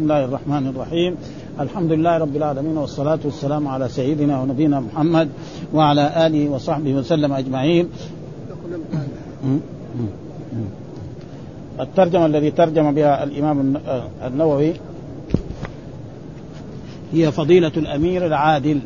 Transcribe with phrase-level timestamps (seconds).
[0.00, 1.16] بسم الله الرحمن الرحيم.
[1.60, 5.28] الحمد لله رب العالمين والصلاة والسلام على سيدنا ونبينا محمد
[5.74, 7.88] وعلى آله وصحبه وسلم أجمعين.
[11.80, 13.76] الترجمة الذي ترجم بها الإمام
[14.26, 14.72] النووي
[17.12, 18.80] هي فضيلة الأمير العادل.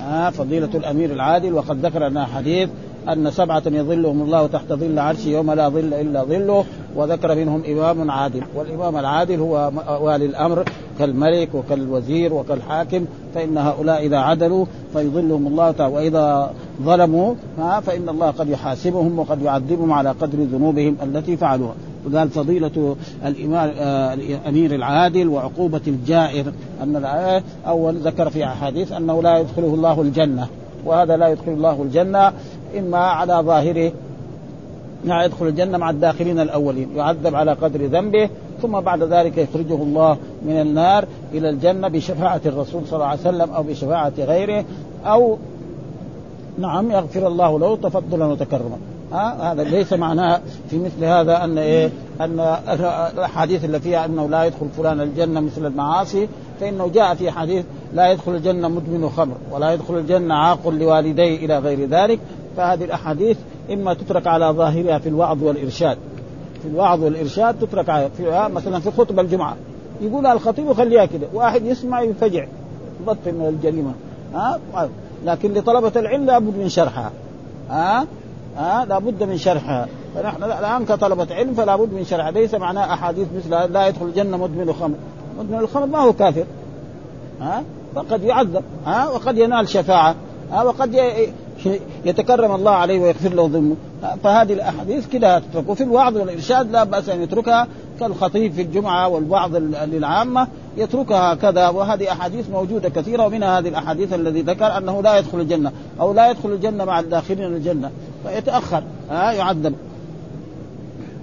[0.00, 2.68] آه فضيلة الأمير العادل وقد ذكر لنا حديث
[3.08, 6.64] أن سبعة يظلهم الله تحت ظل عرشه يوم لا ظل إلا ظله
[6.96, 8.42] وذكر منهم إمام عادل.
[8.54, 10.64] والإمام العادل هو والي الأمر
[10.98, 13.04] كالملك وكالوزير وكالحاكم
[13.34, 16.50] فإن هؤلاء إذا عدلوا فيظلهم الله تعالى وإذا
[16.82, 21.74] ظلموا فإن الله قد يحاسبهم وقد يعذبهم على قدر ذنوبهم التي فعلوها.
[22.06, 22.96] وقال فضيلة
[23.26, 23.70] الإمام
[24.18, 30.46] الأمير العادل وعقوبة الجائر أن الآية أول ذكر في أحاديث أنه لا يدخله الله الجنة.
[30.84, 32.32] وهذا لا يدخل الله الجنة
[32.78, 33.92] إما على ظاهره.
[35.04, 38.28] لا يدخل الجنة مع الداخلين الأولين يعذب على قدر ذنبه
[38.62, 43.50] ثم بعد ذلك يخرجه الله من النار إلى الجنة بشفاعة الرسول صلى الله عليه وسلم
[43.50, 44.64] أو بشفاعة غيره
[45.04, 45.38] أو
[46.58, 48.76] نعم يغفر الله له تفضلا وتكرما.
[49.12, 52.40] ها؟ هذا ليس معناه في مثل هذا أن إيه؟ أن
[53.14, 56.28] الأحاديث اللي فيها أنه لا يدخل فلان الجنة مثل المعاصي
[56.60, 61.58] فإنه جاء في حديث لا يدخل الجنة مدمن خمر ولا يدخل الجنة عاق لوالديه إلى
[61.58, 62.18] غير ذلك
[62.56, 63.36] فهذه الأحاديث
[63.72, 65.98] إما تترك على ظاهرها في الوعظ والإرشاد.
[66.62, 69.56] في الوعظ والإرشاد تترك في مثلا في خطبة الجمعة
[70.00, 72.46] يقولها الخطيب وخليها كده واحد يسمع ينفجع
[73.00, 73.92] يبطل من الجريمة
[74.34, 74.58] ها؟
[75.24, 77.10] لكن لطلبة العلم لابد من شرحها
[77.70, 78.06] ها؟
[78.56, 83.26] ها؟ لابد من شرحها فنحن الآن كطلبة علم فلا بد من شرحها ليس معناه أحاديث
[83.36, 84.94] مثل لا يدخل الجنة مدمن الخمر.
[85.38, 86.44] مدمن الخمر ما هو كافر.
[87.40, 87.62] ها؟
[87.94, 88.64] فقد يعذب.
[88.86, 90.14] ها؟ وقد ينال شفاعة.
[90.52, 91.00] ها؟ وقد
[92.04, 93.76] يتكرم الله عليه ويغفر له ذنبه.
[94.24, 95.68] فهذه الأحاديث كده تترك.
[95.68, 97.66] وفي الوعظ والإرشاد لا بأس أن يتركها.
[98.00, 101.68] كالخطيب في الجمعة والوعظ للعامة يتركها كذا.
[101.68, 103.26] وهذه أحاديث موجودة كثيرة.
[103.26, 105.72] ومنها هذه الأحاديث الذي ذكر أنه لا يدخل الجنة.
[106.00, 107.90] أو لا يدخل الجنة مع الداخلين الجنة.
[108.26, 109.74] فيتاخر ها يعذب.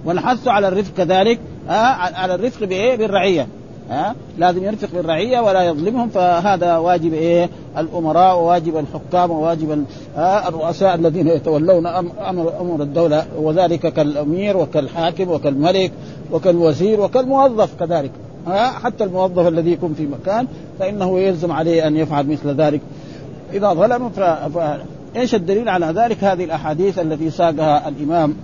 [0.04, 1.38] والحث على الرفق كذلك
[1.68, 3.46] ها على الرفق بإيه؟ بالرعية
[3.90, 9.84] ها لازم يرفق بالرعية ولا يظلمهم فهذا واجب إيه؟ الأمراء وواجب الحكام وواجب
[10.18, 15.92] الرؤساء الذين يتولون أمر أمور الدولة وذلك كالأمير وكالحاكم وكالملك
[16.32, 18.10] وكالوزير وكالموظف كذلك
[18.46, 20.46] ها حتى الموظف الذي يكون في مكان
[20.78, 22.80] فإنه يلزم عليه أن يفعل مثل ذلك.
[23.52, 24.20] إذا ظلم ف...
[24.20, 24.80] ف...
[25.16, 28.34] إيش الدليل على ذلك؟ هذه الأحاديث التي ساقها الإمام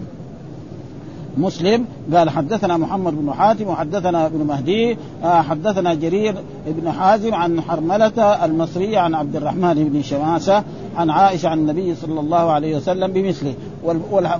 [1.36, 1.84] مسلم.
[2.14, 6.34] قال حدثنا محمد بن حاتم وحدثنا ابن مهدي آه حدثنا جرير
[6.66, 10.62] بن حازم عن حرملة المصري عن عبد الرحمن بن شماسة
[10.96, 13.54] عن عائشة عن النبي صلى الله عليه وسلم بمثله.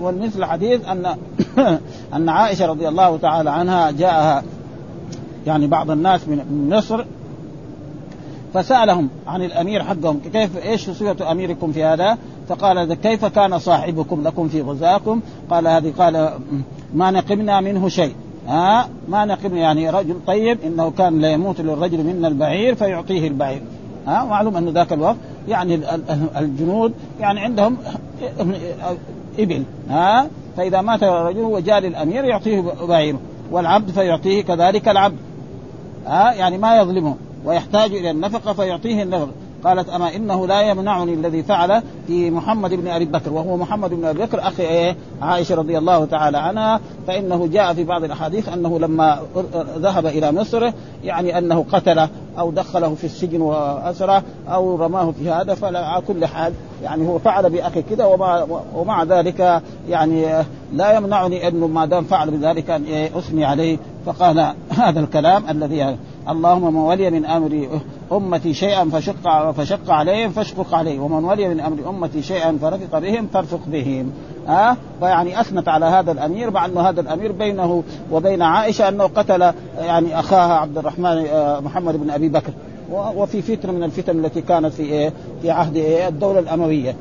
[0.00, 1.16] والمثل حديث أن
[2.16, 4.43] أن عائشة رضي الله تعالى عنها جاءها
[5.47, 7.04] يعني بعض الناس من مصر
[8.54, 12.18] فسألهم عن الأمير حقهم كيف إيش صفة أميركم في هذا؟
[12.48, 15.20] فقال كيف كان صاحبكم لكم في غزاكم؟
[15.50, 16.30] قال هذه قال
[16.94, 18.14] ما نقمنا منه شيء.
[18.48, 23.62] ها؟ ما نقم يعني رجل طيب إنه كان لا يموت للرجل منا البعير فيعطيه البعير.
[24.06, 25.16] ها؟ معلوم أنه ذاك الوقت
[25.48, 25.80] يعني
[26.38, 27.76] الجنود يعني عندهم
[29.38, 29.62] إبل.
[29.90, 30.26] ها؟
[30.56, 33.20] فإذا مات الرجل وجاء للأمير يعطيه بعيره
[33.50, 35.16] والعبد فيعطيه كذلك العبد.
[36.06, 37.14] ها؟ يعني ما يظلمه.
[37.46, 39.30] ويحتاج إلى النفقة فيعطيه النفقة.
[39.64, 44.04] قالت أما إنه لا يمنعني الذي فعل في محمد بن أبي بكر وهو محمد بن
[44.04, 48.78] أبي بكر أخي إيه؟ عائشة رضي الله تعالى عنها فإنه جاء في بعض الأحاديث أنه
[48.78, 49.18] لما
[49.78, 50.70] ذهب إلى مصر
[51.04, 52.08] يعني أنه قتله
[52.38, 56.52] أو دخله في السجن وأسره أو رماه في هذا فعلى كل حال
[56.82, 62.30] يعني هو فعل بأخي كذا ومع, ومع ذلك يعني لا يمنعني انه ما دام فعل
[62.30, 62.84] بذلك أن
[63.18, 63.78] أثني عليه.
[64.06, 65.96] فقال هذا الكلام الذي
[66.28, 67.81] اللهم من ولي من أمر
[68.12, 73.26] أمتي شيئا فشق فشق عليهم فاشقق عليه ومن ولي من أمر أمتي شيئا فرفق بهم
[73.26, 74.12] فارفق بهم.
[74.47, 77.82] ها أه؟ فيعني أثنت على هذا الأمير مع أنه هذا الأمير بينه
[78.12, 81.26] وبين عائشة أنه قتل يعني أخاها عبد الرحمن
[81.64, 82.52] محمد بن أبي بكر.
[82.93, 85.12] وفي فتنة من الفتن التي كانت في إيه؟
[85.43, 86.94] في عهد إيه؟ الدولة الأموية.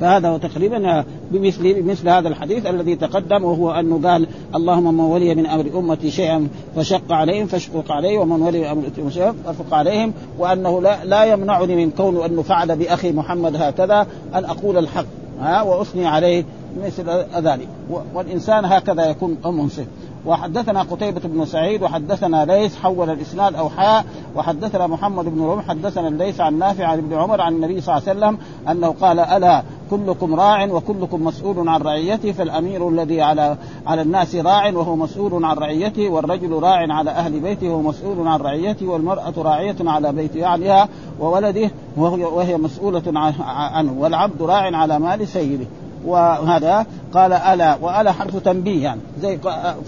[0.00, 5.34] فهذا هو تقريبا بمثل بمثل هذا الحديث الذي تقدم وهو انه قال اللهم من ولي
[5.34, 10.12] من أمر أمتي شيئا فشق عليهم فاشقق عليه ومن ولي من أمر شيئا فارفق عليهم
[10.38, 15.04] وأنه لا, لا يمنعني من كونه انه فعل بأخي محمد هكذا أن أقول الحق.
[15.40, 16.44] ها وأثني عليه
[16.84, 17.68] مثل ذلك.
[18.14, 19.86] والإنسان هكذا يكون منصف.
[20.26, 24.04] وحدثنا قتيبة بن سعيد وحدثنا ليس حول الإسناد أو حاء.
[24.36, 28.08] وحدثنا محمد بن رمح حدثنا الليث عن نافع عن ابن عمر عن النبي صلى الله
[28.08, 28.38] عليه وسلم
[28.68, 33.56] أنه قال ألا كلكم راع وكلكم مسؤول عن رعيته فالأمير الذي على
[33.86, 38.40] على الناس راع وهو مسؤول عن رعيته والرجل راع على أهل بيته وهو مسؤول عن
[38.40, 40.88] رعيته والمرأة راعية على بيت أهلها
[41.20, 43.02] وولده وهي مسؤولة
[43.46, 45.66] عنه والعبد راع على مال سيده.
[46.06, 49.38] وهذا قال ألا وألا حرف تنبيه يعني زي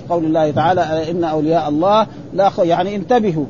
[0.09, 3.45] قول الله تعالى إن أولياء الله لا يعني انتبهوا.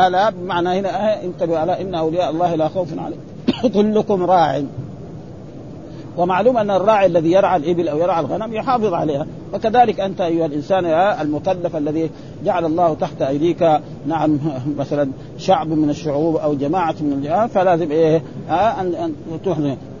[0.00, 3.20] ألا بمعنى هنا انتبهوا ألا إن أولياء الله لا خوف عليهم.
[3.74, 4.62] كلكم راع.
[6.18, 9.26] ومعلوم أن الراعي الذي يرعى الإبل أو يرعى الغنم يحافظ عليها.
[9.54, 10.84] وكذلك أنت أيها الإنسان
[11.20, 12.10] المكلف الذي
[12.44, 14.38] جعل الله تحت أيديك نعم
[14.78, 19.12] مثلا شعب من الشعوب أو جماعة من الجهات فلازم إيه؟ ان أن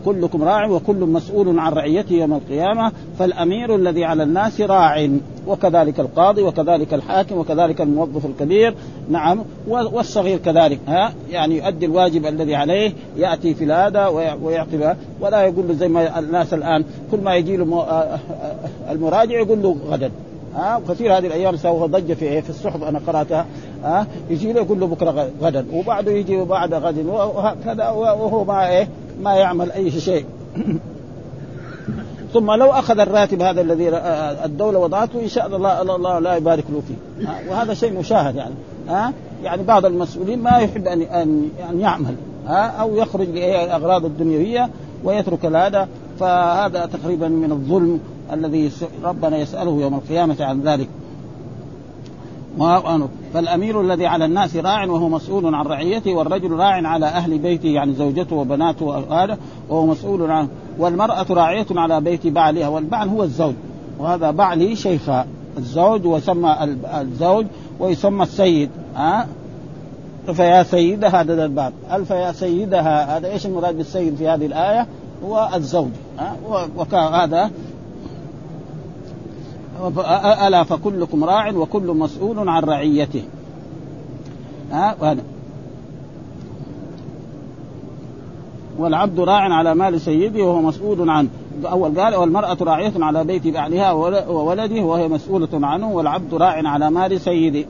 [0.04, 5.08] كلكم راع وكل مسؤول عن رعيته يوم القيامة فالأمير الذي على الناس راع
[5.46, 8.74] وكذلك القاضي وكذلك الحاكم وكذلك الموظف الكبير
[9.10, 14.06] نعم والصغير كذلك ها يعني يؤدي الواجب الذي عليه يأتي في هذا
[14.42, 17.84] ويعطي ولا يقول له زي ما الناس الآن كل ما يجي له
[18.90, 20.10] المراجع يقول له غدا
[20.54, 23.46] ها كثير هذه الأيام سوى ضجه في إيه؟ في الصحف أنا قرأتها
[23.84, 28.88] ها يجي له يقول له بكرة غدا وبعده يجي بعد غد وهكذا وهو ما إيه
[29.22, 30.24] ما يعمل أي شيء.
[32.32, 33.88] ثم لو أخذ الراتب هذا الذي
[34.44, 37.28] الدولة وضعته إن شاء الله الله لا يبارك له فيه.
[37.50, 38.54] وهذا شيء مشاهد يعني.
[38.88, 39.12] ها؟
[39.44, 42.14] يعني بعض المسؤولين ما يحب أن أن أن يعمل
[42.46, 44.70] ها؟ أو يخرج لأغراض الدنيوية
[45.04, 45.88] ويترك هذا
[46.20, 48.00] فهذا تقريبا من الظلم
[48.32, 48.70] الذي
[49.04, 50.88] ربنا يسأله يوم القيامة عن ذلك.
[53.34, 57.92] فالأمير الذي على الناس راع وهو مسؤول عن رعيته والرجل راع على أهل بيته يعني
[57.92, 59.38] زوجته وبناته وهذا
[59.68, 63.54] وهو مسؤول عن والمرأة راعية على بيت بعلها والبعل هو الزوج
[63.98, 65.26] وهذا بعلي شيخا
[65.58, 66.56] الزوج ويسمى
[67.00, 67.46] الزوج
[67.80, 69.26] ويسمى السيد ها؟
[70.32, 74.86] فيا سيدها هذا الباب ألف يا سيدها هذا إيش المراد بالسيد في هذه الآية؟
[75.24, 75.88] هو الزوج
[76.18, 76.36] ها؟
[76.92, 77.50] وهذا
[80.46, 83.22] ألا فكلكم راع وكل مسؤول عن رعيته.
[84.72, 85.16] ها
[88.78, 91.28] والعبد راع على مال سيده وهو مسؤول عنه.
[91.64, 93.92] أول قال والمرأة راعية على بيت بعلها
[94.28, 97.64] وولده وهي مسؤولة عنه والعبد راع على مال سيده.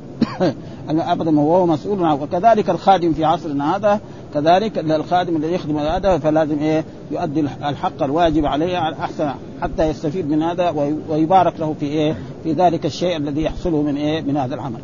[0.90, 2.22] ابدا وهو مسؤول عنه.
[2.22, 4.00] وكذلك الخادم في عصرنا هذا
[4.34, 9.30] كذلك الخادم الذي يخدم هذا فلازم إيه؟ يؤدي الحق الواجب عليه أحسن
[9.62, 10.70] حتى يستفيد من هذا
[11.08, 14.80] ويبارك له في إيه؟ في ذلك الشيء الذي يحصله من إيه؟ من هذا العمل.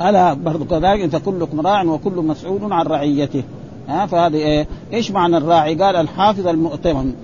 [0.00, 3.42] ألا برضو كذلك أنت كلكم راع وكل مسؤول عن رعيته.
[3.88, 7.14] ها فهذه إيه؟ إيش معنى الراعي؟ قال الحافظ المؤتمن.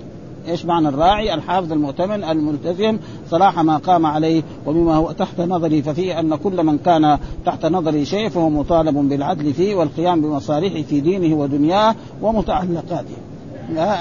[0.47, 2.97] إيش معنى الراعي؟ الحافظ المؤتمن الملتزم
[3.29, 8.05] صلاح ما قام عليه ومما هو تحت نظري ففيه أن كل من كان تحت نظري
[8.05, 13.15] شيء فهو مطالب بالعدل فيه والقيام بمصالحه في دينه ودنياه ومتعلقاته.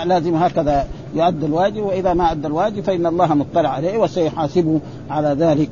[0.04, 4.80] لازم هكذا يؤدي الواجب وإذا ما أدى الواجب فإن الله مطلع عليه وسيحاسبه
[5.10, 5.70] على ذلك.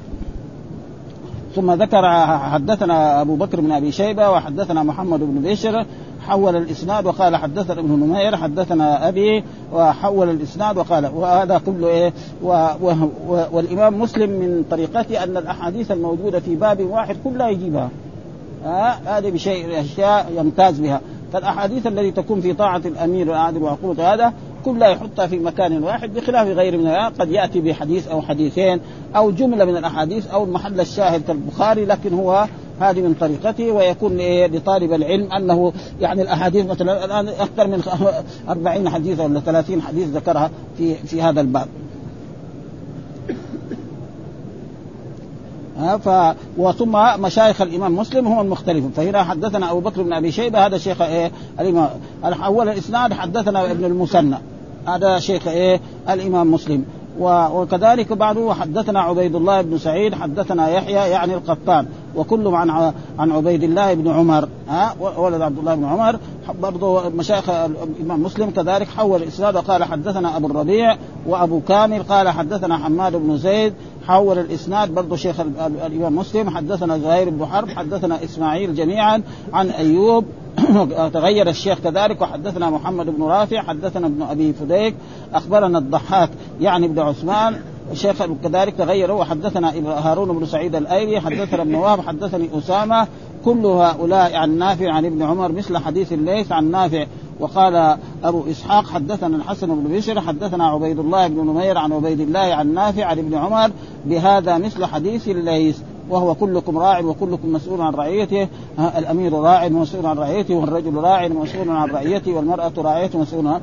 [1.56, 5.86] ثم ذكر حدثنا أبو بكر بن أبي شيبة وحدثنا محمد بن بشر
[6.20, 12.12] حول الإسناد وقال حدثنا ابن نمير حدثنا أبي وحول الإسناد وقال وهذا كله إيه؟
[12.42, 12.92] و و
[13.28, 17.90] و والإمام مسلم من طريقته أن الأحاديث الموجودة في باب واحد كلها يجيبها.
[18.66, 21.00] آه هذه بشيء أشياء يمتاز بها.
[21.32, 24.32] فالأحاديث التي تكون في طاعة الأمير العادل وعقوبة هذا
[24.66, 26.88] كلها يحطها في مكان واحد بخلاف غير من
[27.20, 28.80] قد يأتي بحديث أو حديثين
[29.16, 32.46] أو جملة من الأحاديث أو المحل الشاهد كالبخاري لكن هو
[32.80, 34.16] هذه من طريقته ويكون
[34.46, 37.82] لطالب العلم أنه يعني الأحاديث مثلا الآن أكثر من
[38.48, 41.68] 40 حديث ولا 30 حديث ذكرها في في هذا الباب.
[46.04, 46.08] ف
[46.58, 48.90] وثم مشايخ الإمام مسلم هم المختلفون.
[48.90, 51.90] فهنا حدثنا أبو بكر بن أبي شيبة هذا شيخ إيه الإمام
[52.24, 54.36] أول الإسناد حدثنا ابن المثنى.
[54.88, 56.84] هذا شيخ إيه؟ الإمام مسلم.
[57.20, 61.86] وكذلك بعده حدثنا عبيد الله بن سعيد حدثنا يحيى يعني القطان.
[62.16, 64.48] وكلهم عن عن عبيد الله بن عمر.
[64.68, 66.18] ها؟ ولد عبد الله بن عمر.
[66.60, 69.56] برضه مشايخ الإمام مسلم كذلك حول الإسناد.
[69.56, 72.02] وقال حدثنا أبو الربيع وأبو كامل.
[72.02, 73.72] قال حدثنا حماد بن زيد.
[74.06, 74.94] حول الإسناد.
[74.94, 75.40] برضه شيخ
[75.86, 76.50] الإمام مسلم.
[76.50, 77.68] حدثنا زهير بن حرب.
[77.70, 80.24] حدثنا إسماعيل جميعا عن أيوب
[81.14, 82.20] تغير الشيخ كذلك.
[82.20, 84.94] وحدثنا محمد بن رافع حدثنا ابن أبي فديك
[85.34, 87.60] أخبرنا الضحاك يعني ابن عثمان.
[87.92, 89.12] الشيخ كذلك تغير.
[89.12, 89.72] وحدثنا
[90.10, 93.06] هارون بن سعيد الأيلي حدثنا ابن وهب حدثني أسامة.
[93.44, 97.06] كل هؤلاء عن نافع عن ابن عمر مثل حديث الليث عن نافع.
[97.40, 102.54] وقال أبو إسحاق حدثنا الحسن بن بشر حدثنا عبيد الله بن نمير عن عبيد الله
[102.54, 103.70] عن نافع عن ابن عمر.
[104.04, 105.78] بهذا مثل حديث الليث
[106.10, 108.48] وهو كلكم راع وكلكم مسؤول عن رعيته.
[108.98, 113.60] الأمير راع ومسؤول عن رعيته والرجل راع ومسؤول عن رعيته والمرأة راعية ومسؤول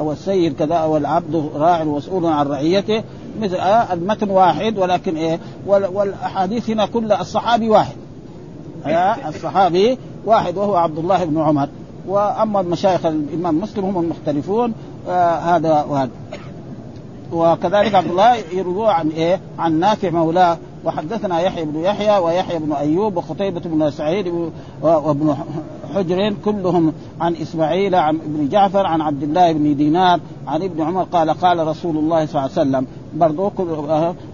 [0.00, 3.02] والسيد كذا والعبد راع ومسؤول عن رعيته.
[3.40, 3.56] مثل
[3.92, 7.96] المتن واحد ولكن إيه والأحاديث هنا كل الصحابي واحد.
[9.28, 11.68] الصحابي واحد وهو عبد الله بن عمر.
[12.08, 14.72] وأما مشايخ الإمام مسلم هم المختلفون
[15.08, 16.10] آه هذا وهذا.
[17.32, 22.72] وكذلك عبد الله يروى عن إيه؟ عن نافع مولاه وحدثنا يحيى بن يحيى ويحيى بن
[22.72, 24.50] أيوب وقتيبة بن سعيد
[24.82, 25.36] وابن
[25.94, 31.02] حجر كلهم عن إسماعيل عن ابن جعفر عن عبد الله بن دينار عن ابن عمر
[31.02, 33.52] قال قال رسول الله صلى الله عليه وسلم برضو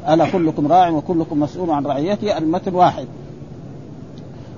[0.08, 3.06] ألا كلكم راع وكلكم مسؤول عن رعيته المتن واحد.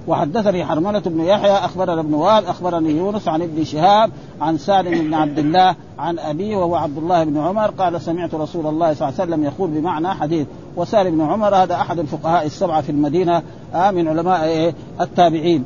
[0.08, 5.14] وحدثني حرملة بن يحيى أخبرنا ابن وهب أخبرني يونس عن ابن شهاب عن سالم بن
[5.14, 9.20] عبد الله عن أبيه وهو عبد الله بن عمر قال سمعت رسول الله صلى الله
[9.20, 10.46] عليه وسلم يقول بمعنى حديث.
[10.76, 13.42] وسالم بن عمر هذا أحد الفقهاء السبعة في المدينة
[13.75, 15.64] آه من علماء إيه التابعين.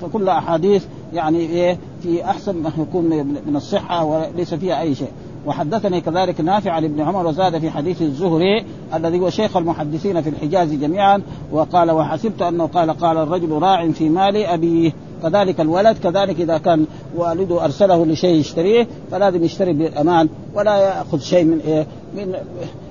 [0.00, 3.04] فكل أحاديث يعني إيه في أحسن ما يكون
[3.46, 5.12] من الصحة وليس فيها أي شيء.
[5.46, 10.28] وحدثني كذلك نافع عن ابن عمر وزاد في حديث الزهري الذي هو شيخ المحدثين في
[10.28, 11.22] الحجاز جميعا
[11.52, 16.86] وقال وحسبت أنه قال قال الرجل راع في مال أبيه كذلك الولد كذلك إذا كان
[17.16, 21.86] والده أرسله لشيء يشتريه فلازم يشتري بالامان ولا يأخذ شيء من إيه
[22.16, 22.34] من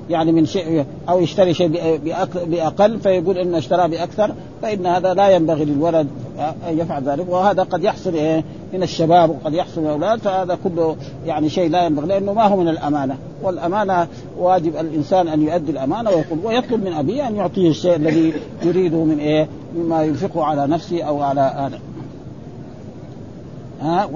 [0.09, 1.99] يعني من شيء أو يشتري شيء
[2.47, 6.07] بأقل فيقول إنه اشترى بأكثر فإن هذا لا ينبغي للولد
[6.69, 8.43] أن يفعل ذلك وهذا قد يحصل إيه
[8.73, 12.67] من الشباب وقد يحصل الاولاد فهذا كله يعني شيء لا ينبغي لأنه ما هو من
[12.67, 13.17] الأمانة.
[13.43, 19.03] والأمانة واجب الإنسان أن يؤدي الأمانة ويقول ويطلب من أبيه أن يعطيه الشيء الذي يريده
[19.03, 21.79] من إيه؟ مما ينفقه على نفسه أو على هذا
[23.81, 24.09] ها؟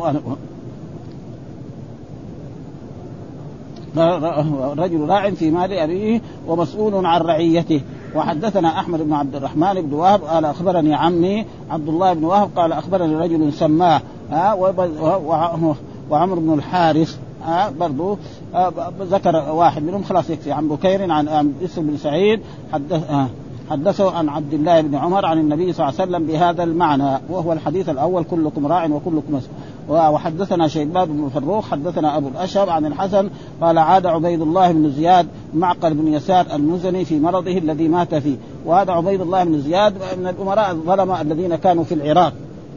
[4.78, 7.82] رجل راع في مال أبيه ومسؤول عن رعيته.
[8.16, 12.72] وحدثنا أحمد بن عبد الرحمن بن وهب قال أخبرني عمي عبد الله بن وهب قال
[12.72, 14.54] أخبرني رجل سماه ها
[16.10, 18.18] وعمر بن الحارث ها برضو
[19.02, 20.52] ذكر واحد منهم خلاص يكفي.
[20.52, 22.40] عن بكير عن اسم بن سعيد
[22.74, 23.04] حدث
[23.70, 27.54] حدثه عن عبد الله بن عمر عن النبي صلى الله عليه وسلم بهذا المعنى وهو
[27.54, 29.54] الحديث الأول كلكم راع وكلكم مسؤول.
[29.90, 33.30] وحدثنا شيبان بن فروخ حدثنا أبو الاشهر عن الحسن
[33.62, 38.36] قال عاد عبيد الله بن زياد معقل بن يسار المزني في مرضه الذي مات فيه.
[38.66, 42.34] وهذا عبيد الله بن زياد من الأمراء الظلمة الذين كانوا في العراق.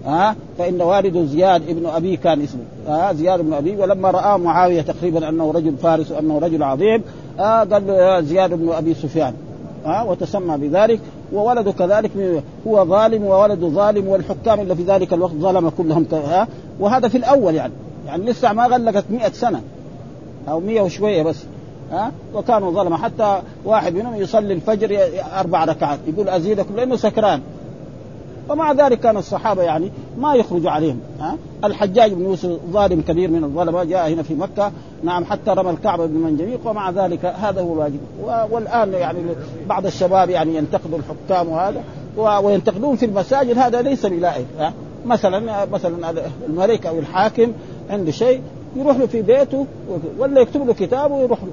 [0.07, 2.63] ها؟ فإن والد زياد ابن أبي كان اسمه.
[2.89, 3.77] ها؟ زياد بن أبي.
[3.77, 7.03] ولما رأى معاوية تقريبا أنه رجل فارس وأنه رجل عظيم
[7.39, 9.35] ها؟ قال له زياد بن أبي سفيان.
[9.85, 11.01] ها؟ وتسمى بذلك.
[11.33, 12.11] وولده كذلك
[12.67, 16.49] هو ظالم وولده ظالم والحكام اللي في ذلك الوقت ظلم كلهم ها؟
[16.81, 17.73] وهذا في الأول يعني.
[18.07, 19.61] يعني لسه ما غلقت مئة سنة.
[20.49, 21.45] أو مئة وشوية بس.
[21.93, 24.99] ها؟ وكانوا ظلمه حتى واحد منهم يصلي الفجر
[25.37, 25.99] أربع ركعات.
[26.07, 27.41] يقول أزيدكم لأنه سكران.
[28.51, 33.45] ومع ذلك كان الصحابة يعني ما يخرجوا عليهم ها؟ الحجاج بن يوسف ظالم كبير من
[33.45, 34.73] الظلمة جاء هنا في مكة
[35.05, 38.01] نعم حتى رمى الكعبة بمنجنيق ومع ذلك هذا هو الواجب.
[38.51, 39.19] والآن يعني
[39.69, 41.85] بعض الشباب يعني ينتقدوا الحكام وهذا
[42.17, 44.47] وينتقدون في المساجد هذا ليس بلائق
[45.07, 46.15] مثلا مثلا
[46.49, 47.53] الملك أو الحاكم
[47.91, 48.41] عنده شيء
[48.77, 49.67] يروح له في بيته
[50.19, 51.53] ولا يكتب له كتاب ويروح له.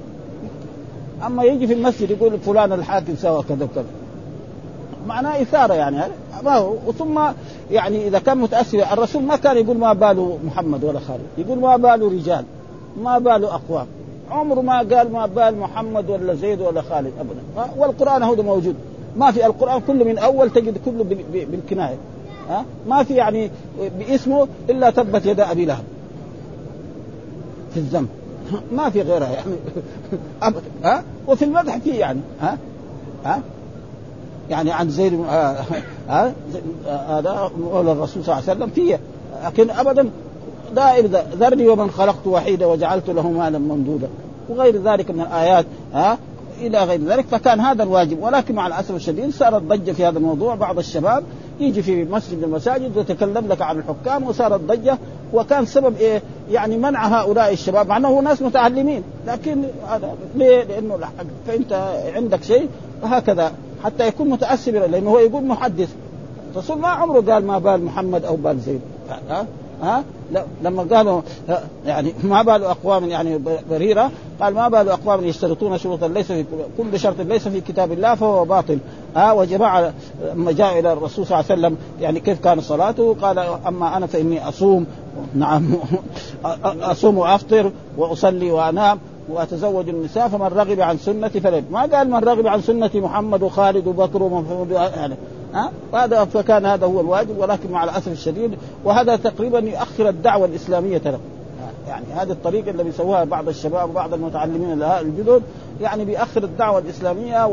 [1.26, 3.97] أما يجي في المسجد يقول فلان الحاكم سوى كذا وكذا.
[5.06, 5.96] معناه إثارة يعني.
[6.44, 7.20] ما هو وثم
[7.70, 11.26] يعني إذا كان متاثر الرسول ما كان يقول ما باله محمد ولا خالد.
[11.38, 12.44] يقول ما باله رجال
[13.02, 13.86] ما باله أقوام.
[14.30, 17.72] عمره ما قال ما بال محمد ولا زيد ولا خالد ابدا.
[17.76, 18.74] والقرآن هو موجود.
[19.16, 21.96] ما في القرآن كله من أول تجد كله بالكناية.
[22.50, 23.50] ها؟ ما في يعني
[23.98, 25.84] باسمه إلا تبت يد أبي لهب.
[27.74, 28.08] في الذنب
[28.76, 29.54] ما في غيرها يعني.
[30.42, 30.62] ابدا.
[30.84, 32.20] ها؟ وفي المدح في يعني.
[32.40, 32.58] ها؟
[33.24, 33.42] ها؟
[34.50, 35.56] يعني عن زيد آه،
[36.10, 36.32] آه،
[36.86, 39.00] هذا مولى الرسول صلى الله عليه وسلم فيه.
[39.44, 40.10] لكن ابدا
[40.74, 41.06] دائر
[41.40, 44.08] ذرني ومن خلقت وحيدا وجعلت له مالا ممدودا.
[44.48, 46.18] وغير ذلك من الآيات ها
[46.60, 48.22] إلى غير ذلك فكان هذا الواجب.
[48.22, 50.54] ولكن مع الاسف الشديد صارت ضجه في هذا الموضوع.
[50.54, 51.24] بعض الشباب
[51.60, 54.98] يجي في مسجد المساجد ويتكلم لك عن الحكام وصارت ضجه
[55.32, 59.02] وكان سبب إيه؟ يعني منع هؤلاء الشباب مع أنه ناس متعلمين.
[59.26, 60.98] لكن هذا ليه؟ لأنه
[61.46, 61.72] فأنت
[62.14, 62.68] عندك شيء
[63.02, 63.52] وهكذا
[63.84, 65.88] حتى يكون متاثر لأنه هو يقول محدث.
[66.52, 68.80] الرسول ما عمره قال ما بال محمد أو بال زيد.
[69.30, 69.46] ها؟
[69.82, 71.20] ها؟ لا لما قالوا
[71.86, 76.44] يعني ما بال أقوام يعني بريرة قال ما بال أقوام يشترطون شروطا ليس في
[76.78, 78.78] كل شرط ليس في كتاب الله فهو باطل.
[79.16, 79.92] ها؟ وجماعة
[80.34, 84.06] لما جاء إلى الرسول صلى الله عليه وسلم يعني كيف كان صلاته؟ قال أما أنا
[84.06, 84.86] فإني أصوم
[85.34, 85.74] نعم
[86.64, 88.98] أصوم وأفطر وأصلي وأنام.
[89.30, 93.86] وأتزوج النساء فمن رغب عن سنتي فلن ما قال من رغب عن سنتي محمد وخالد
[93.86, 95.14] وبكر ومحمد يعني
[95.54, 101.02] ها؟ هذا فكان هذا هو الواجب ولكن مع الأسف الشديد وهذا تقريبا يؤخر الدعوة الإسلامية
[101.04, 101.18] له
[101.88, 105.42] يعني هذه الطريقة اللي بيسووها بعض الشباب وبعض المتعلمين الجدد
[105.80, 107.46] يعني بيأخر الدعوة الإسلامية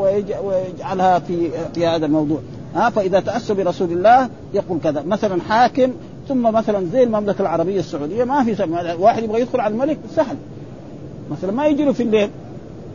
[0.43, 2.39] ويجعلها في في هذا الموضوع.
[2.75, 5.01] ها؟ فإذا تاسوا برسول الله يقول كذا.
[5.01, 5.91] مثلا حاكم
[6.27, 10.37] ثم مثلا زي المملكة العربية السعودية ما في واحد يبغى يدخل على الملك سهل.
[11.31, 12.29] مثلا ما يجي له في الليل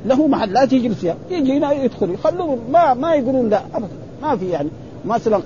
[0.06, 3.88] له محلات يجلس فيها يجي هنا يدخل يخلوه ما ما يقولون لا ابدا.
[4.22, 4.68] ما في يعني
[5.04, 5.36] مثلا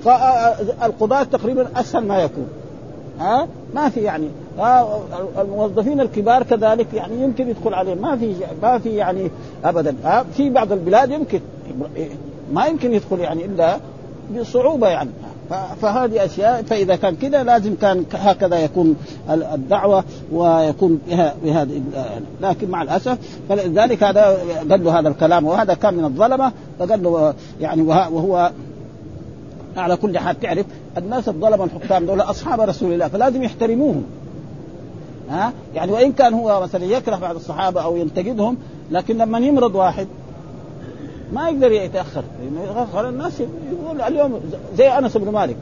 [0.85, 2.47] القضاة تقريبا أسهل ما يكون.
[3.19, 4.27] ها؟ ما في يعني.
[5.39, 7.97] الموظفين الكبار كذلك يعني يمكن يدخل عليهم.
[7.97, 9.31] ما في ما في يعني
[9.63, 9.95] ابدا.
[10.03, 11.39] ها؟ في بعض البلاد يمكن
[12.53, 13.79] ما يمكن يدخل يعني إلا
[14.39, 15.09] بصعوبة يعني.
[15.81, 18.95] فهذه أشياء فإذا كان كذا لازم كان هكذا يكون
[19.29, 20.99] الدعوة ويكون
[21.43, 21.81] بهذه
[22.41, 23.17] لكن مع الأسف
[23.49, 24.37] فلذلك هذا
[24.71, 28.51] قال له هذا الكلام وهذا كان من الظلمة فقال له يعني وهو
[29.77, 30.65] على كل حال تعرف
[30.97, 34.03] الناس الظلمة الحكام دول أصحاب رسول الله فلازم يحترموهم.
[35.29, 38.57] ها؟ يعني وإن كان هو مثلا يكره بعض الصحابة أو ينتقدهم
[38.91, 40.07] لكن لما يمرض واحد
[41.33, 42.23] ما يقدر يتأخر.
[42.63, 44.39] يتأخر الناس يقول اليوم
[44.77, 45.57] زي أنس بن مالك.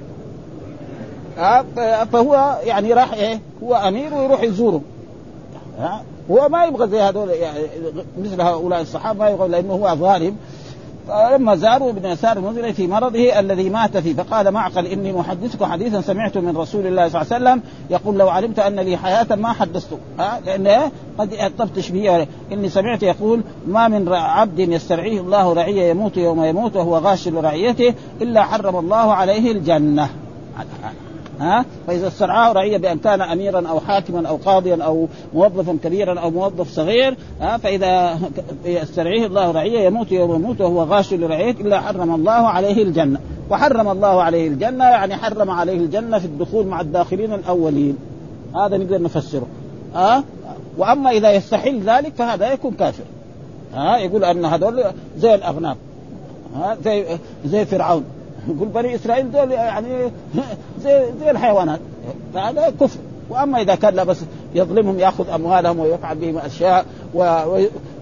[2.12, 4.82] فهو يعني راح إيه؟ هو أمير ويروح يزوره.
[6.32, 7.60] هو ما يبغى زي هذول يعني
[8.20, 10.38] مثل هؤلاء الصحابة ما يبغى لأنه هو ظالم
[11.07, 16.01] فلما زاروا ابن يسار المزني في مرضه الذي مات فيه فقال معقل إني محدثك حديثا
[16.01, 19.53] سمعته من رسول الله صلى الله عليه وسلم يقول لو علمت أن لي حياة ما
[19.53, 19.98] حدثت.
[20.19, 22.27] ها؟ لأن قد اعتبتش به.
[22.51, 27.93] إني سمعت يقول ما من عبد يسترعيه الله رعية يموت يوم يموت وهو غاش لرعيته
[28.22, 30.10] إلا حرم الله عليه الجنة.
[31.43, 36.31] ها؟ فإذا استرعاه رعيه بأن كان اميرا أو حاكما أو قاضيا أو موظفا كبيرا أو
[36.31, 38.19] موظف صغير ها؟ فإذا
[38.65, 43.19] يسترعيه الله رعية يموت يوم يموت وهو غاش لرعيته إلا حرم الله عليه الجنة.
[43.50, 47.97] وحرم الله عليه الجنة يعني حرم عليه الجنة في الدخول مع الداخلين الأولين.
[48.55, 49.47] هذا نقدر نفسره.
[49.95, 50.23] ها؟
[50.77, 53.03] وأما إذا يستحل ذلك فهذا يكون كافر.
[53.73, 54.83] ها؟ يقول أن هذول
[55.17, 55.75] زي الأغنام.
[56.55, 57.05] ها؟ زي
[57.45, 58.03] زي فرعون.
[58.55, 60.12] يقول بني إسرائيل دول يعني
[60.83, 61.79] زي زي الحيوانات.
[62.33, 63.00] فهذا كفر.
[63.29, 64.17] وأما إذا كان لا بس
[64.56, 66.86] يظلمهم يأخذ أموالهم ويفعل بهم أشياء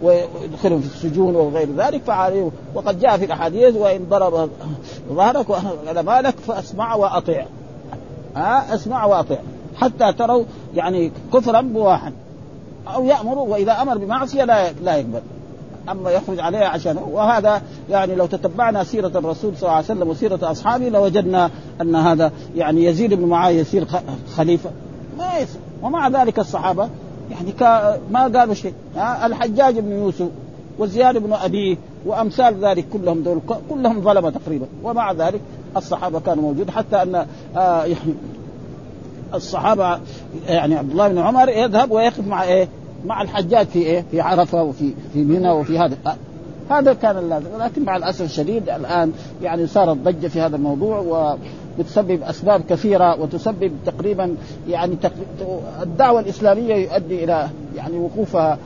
[0.01, 2.49] ويدخلهم في السجون وغير ذلك فعليه.
[2.75, 4.49] وقد جاء في الأحاديث وإن ضرب
[5.13, 5.45] ظهرك
[6.06, 7.45] مالك فأسمع واطيع
[8.36, 9.38] ها؟ أسمع واطيع
[9.77, 10.43] حتى تروا
[10.75, 12.13] يعني كفرا بواحا
[12.88, 15.21] أو يامر وإذا أمر بمعصية لا لا يقبل.
[15.89, 20.52] أما يخرج عليها عشان وهذا يعني لو تتبعنا سيرة الرسول صلى الله عليه وسلم وسيرة
[20.52, 21.50] أصحابه لوجدنا
[21.82, 23.86] أن هذا يعني يزيد بن معاوية يصير
[24.36, 24.70] خليفة.
[25.17, 25.62] ما يصير.
[25.84, 26.89] ومع ذلك الصحابة
[27.32, 27.54] يعني
[28.12, 28.74] ما قالوا شيء.
[29.24, 30.28] الحجاج بن يوسف
[30.80, 33.39] وزياد بن ابيه وأمثال ذلك كلهم دول.
[33.70, 34.65] كلهم ظلمه تقريبا.
[34.84, 35.41] ومع ذلك
[35.78, 36.70] الصحابة كانوا موجود.
[36.70, 38.13] حتى أن آه يعني
[39.34, 40.00] الصحابة
[40.48, 42.67] يعني عبد الله بن عمر يذهب ويقف مع إيه؟
[43.06, 45.98] مع الحجاج في إيه؟ في عرفة وفي في منى وفي هذا.
[46.70, 47.48] هذا كان اللازم.
[47.56, 49.12] ولكن مع الأسف الشديد الآن
[49.44, 51.00] يعني صارت ضجه في هذا الموضوع
[51.78, 54.36] وبتسبب أسباب كثيرة وتسبب تقريبا
[54.70, 54.98] يعني
[55.82, 58.58] الدعوة الإسلامية يؤدي إلى يعني وقوفها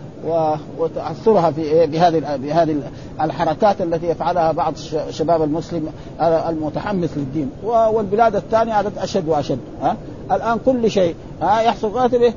[0.80, 2.76] وتأثرها في إيه؟ بهذه بهذه
[3.22, 4.74] الحركات التي يفعلها بعض
[5.10, 5.88] شباب المسلم
[6.22, 7.50] المتحمس للدين.
[7.64, 9.60] والبلاد الثانية عادت أشد وأشد.
[9.82, 9.96] ها؟
[10.32, 12.34] الآن كل شيء ها يحصل غاتبه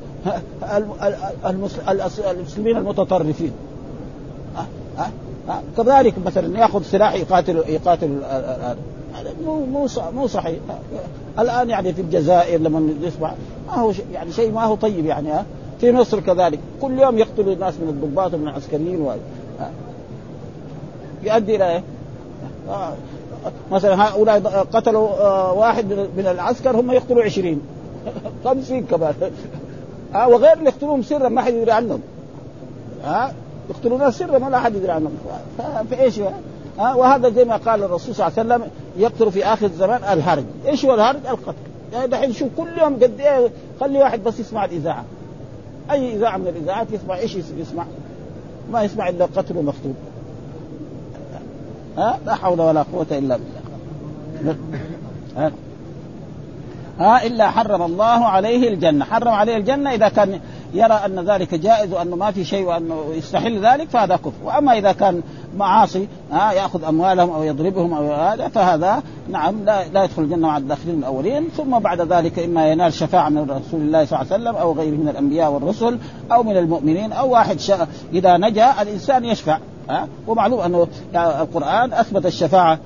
[2.31, 3.51] المسلمين المتطرفين.
[4.97, 8.19] ها كذلك مثلا يأخذ سلاح يقاتل يقاتل
[9.13, 10.59] هذا مو مو مو صحيح.
[11.39, 13.33] الآن يعني في الجزائر لما نسمع
[13.67, 15.45] ما هو يعني شيء ما هو طيب يعني ها.
[15.81, 19.13] في مصر كذلك كل يوم يقتلوا ناس من الضباط ومن العسكريين و...
[21.23, 21.83] يؤدي إلى إيه؟
[22.69, 22.93] آه.
[23.71, 24.39] مثلا هؤلاء
[24.73, 25.85] قتلوا آه واحد
[26.17, 27.61] من العسكر هم يقتلوا عشرين.
[28.45, 29.13] خمسين كمان.
[30.15, 32.01] آه وغير اللي يقتلوهم سرا ما حد يدري عنهم.
[33.03, 33.31] ها آه
[33.69, 35.17] يقتلوا ناس سرا ما أحد يدري عنهم.
[35.89, 36.33] فايش ها
[36.79, 40.43] آه وهذا زي ما قال الرسول صلى الله عليه وسلم يقتل في آخر الزمان الهرج.
[40.67, 41.57] إيش هو الهرج؟ القتل.
[41.93, 45.05] يعني دحين شوف كل يوم قد إيه خلي واحد بس يسمع الإذاعة.
[45.91, 47.85] أي إذاعة من الإذاعات يسمع إيش يسمع؟
[48.71, 49.93] ما يسمع إلا قتل ومقتول.
[51.97, 53.39] ها لا حول ولا قوة إلا
[54.39, 54.55] بالله.
[55.37, 55.51] ها
[56.99, 60.39] ها إلا حرم الله عليه الجنة، حرم عليه الجنة إذا كان
[60.73, 64.91] يرى أن ذلك جائز وأنه ما في شيء وأنه يستحل ذلك فهذا كفر، وأما إذا
[64.91, 65.21] كان
[65.57, 70.57] معاصي ها يأخذ أموالهم أو يضربهم أو هذا فهذا نعم لا, لا يدخل الجنة مع
[70.57, 71.47] الداخلين الأولين.
[71.57, 74.95] ثم بعد ذلك إما ينال شفاعة من رسول الله صلى الله عليه وسلم أو غيره
[74.95, 75.97] من الأنبياء والرسل
[76.31, 79.57] أو من المؤمنين أو واحد شاء إذا نجا الإنسان يشفع
[79.89, 80.07] ها.
[80.27, 82.79] ومعلوم أنه القرآن أثبت الشفاعة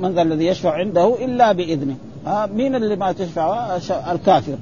[0.00, 1.96] من ذا الذي يشفع عنده إلا بإذنه.
[2.26, 3.76] ها مين اللي ما تشفع
[4.12, 4.56] الكافر.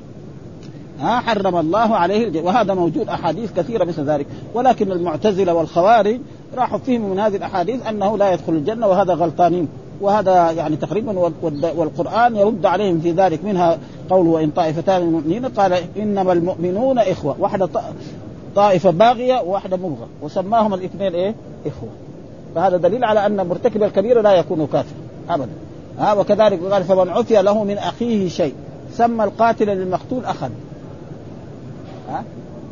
[1.01, 2.45] ها حرم الله عليه الجنة.
[2.45, 4.27] وهذا موجود أحاديث كثيرة مثل ذلك.
[4.55, 6.21] ولكن المعتزلة والخوارج
[6.57, 9.69] راحوا فيهم من هذه الأحاديث أنه لا يدخل الجنة وهذا غلطانين.
[10.01, 11.31] وهذا يعني تقريبا
[11.77, 13.45] والقرآن يرد عليهم في ذلك.
[13.45, 13.79] منها
[14.11, 17.37] قول وإن طائفتان من المؤمنين قال إنما المؤمنون إخوة.
[17.39, 17.69] واحدة
[18.57, 21.35] طائفة باغية وواحدة مبغى وسماهم الاثنين إيه؟
[21.67, 21.91] إخوة.
[22.55, 24.99] فهذا دليل على أن مرتكب الكبيره لا يكون كافرا.
[25.31, 25.51] ابدا.
[26.01, 28.55] ها وكذلك قال فمن عفي له من اخيه شيء
[28.93, 30.51] سمى القاتل للمقتول اخا.
[32.09, 32.25] ها؟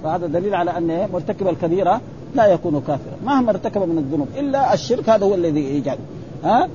[0.04, 2.00] فهذا دليل على أن مرتكب الكبيرة
[2.34, 5.98] لا يكون كافرا مهما ارتكب من الذنوب إلا الشرك هذا هو الذي يجعله
[6.44, 6.68] ها؟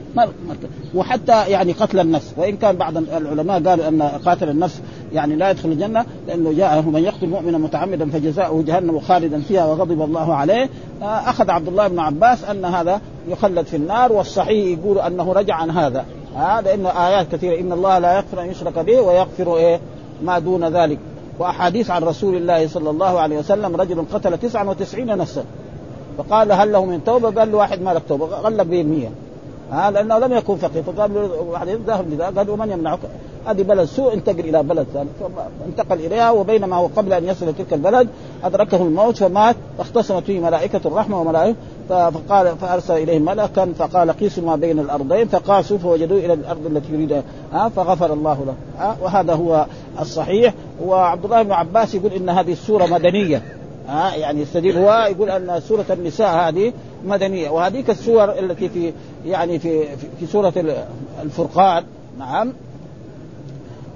[0.95, 2.33] وحتى يعني قتل النفس.
[2.37, 4.81] وإن كان بعض العلماء قالوا أن قاتل النفس
[5.13, 10.01] يعني لا يدخل الجنة لأنه جاءه من يقتل مؤمنا متعمدا فجزاؤه جهنم خالدا فيها وغضب
[10.01, 10.69] الله عليه.
[11.01, 15.71] أخذ عبد الله بن عباس أن هذا يخلد في النار والصحيح يقول أنه رجع عن
[15.71, 16.05] هذا.
[16.35, 19.79] هذا لأنه آيات كثيرة إن الله لا يغفر أن يشرك به ويغفر إيه
[20.23, 20.99] ما دون ذلك.
[21.39, 25.43] وأحاديث عن رسول الله صلى الله عليه وسلم رجل قتل 99 نفسا.
[26.17, 28.25] فقال هل له من توبة؟ قال له واحد ما لك توبة.
[28.25, 29.09] غلق به 100
[29.73, 30.83] ها لأنه لم يكن فقير.
[30.83, 31.11] فقال
[31.49, 32.99] واحد ذهب لذا قال ومن يمنعك؟
[33.45, 35.09] هذه بلد سوء انتقل إلى بلد ثاني.
[35.59, 38.07] فانتقل إليها وبينما هو قبل أن يصل تلك البلد
[38.43, 39.55] أدركه الموت فمات.
[39.77, 41.55] فاختصمت فيه ملائكة الرحمة وملائكة
[41.89, 45.27] فقال فأرسل اليه ملكا فقال قيسوا ما بين الأرضين.
[45.27, 48.97] فقاسوا فوجدوا إلى الأرض التي يريدها ها فغفر الله له ها.
[49.01, 49.65] وهذا هو
[50.01, 50.53] الصحيح.
[50.85, 53.41] وعبد الله بن عباس يقول إن هذه السورة مدنية
[53.87, 54.15] ها.
[54.15, 56.73] يعني يستدل هو يقول أن سورة النساء هذه
[57.05, 57.49] مدنية.
[57.49, 58.93] وهذيك السور التي في
[59.25, 59.85] يعني في
[60.19, 60.53] في سورة
[61.23, 61.83] الفرقان
[62.19, 62.53] نعم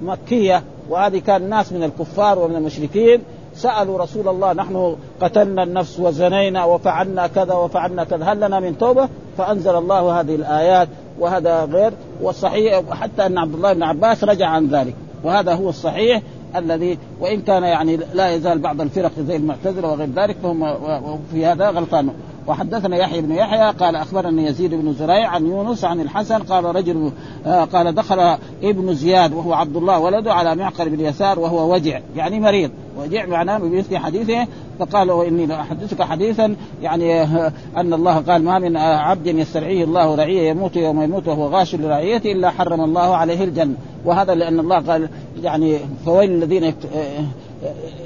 [0.02, 0.62] مكية.
[0.90, 3.22] وهذه كان ناس من الكفار ومن المشركين
[3.54, 9.08] سألوا رسول الله نحن قتلنا النفس وزنينا وفعلنا كذا وفعلنا كذا هل لنا من توبة؟
[9.38, 11.92] فأنزل الله هذه الآيات وهذا غير.
[12.22, 14.94] والصحيح حتى أن عبد الله بن عباس رجع عن ذلك.
[15.24, 16.22] وهذا هو الصحيح
[16.56, 21.70] الذي وإن كان يعني لا يزال بعض الفرق زي المعتزلة وغير ذلك فهم في هذا
[21.70, 22.10] غلطان.
[22.48, 27.10] وحدثنا يحيى بن يحيى قال اخبرني يزيد بن زريع عن يونس عن الحسن قال رجل
[27.46, 32.00] آه قال دخل ابن زياد وهو عبد الله ولده على معقل بن يسار وهو وجع
[32.16, 34.46] يعني مريض وجع معناه بمثل حديثه
[34.78, 40.50] فقال إني لاحدثك حديثا يعني آه أن الله قال ما من عبد يسترعيه الله رعية
[40.50, 45.08] يموت يوم يموت وهو غاش لرعيته إلا حرم الله عليه الجنة وهذا لأن الله قال
[45.42, 46.64] يعني فويل الذين.
[46.64, 46.72] آه،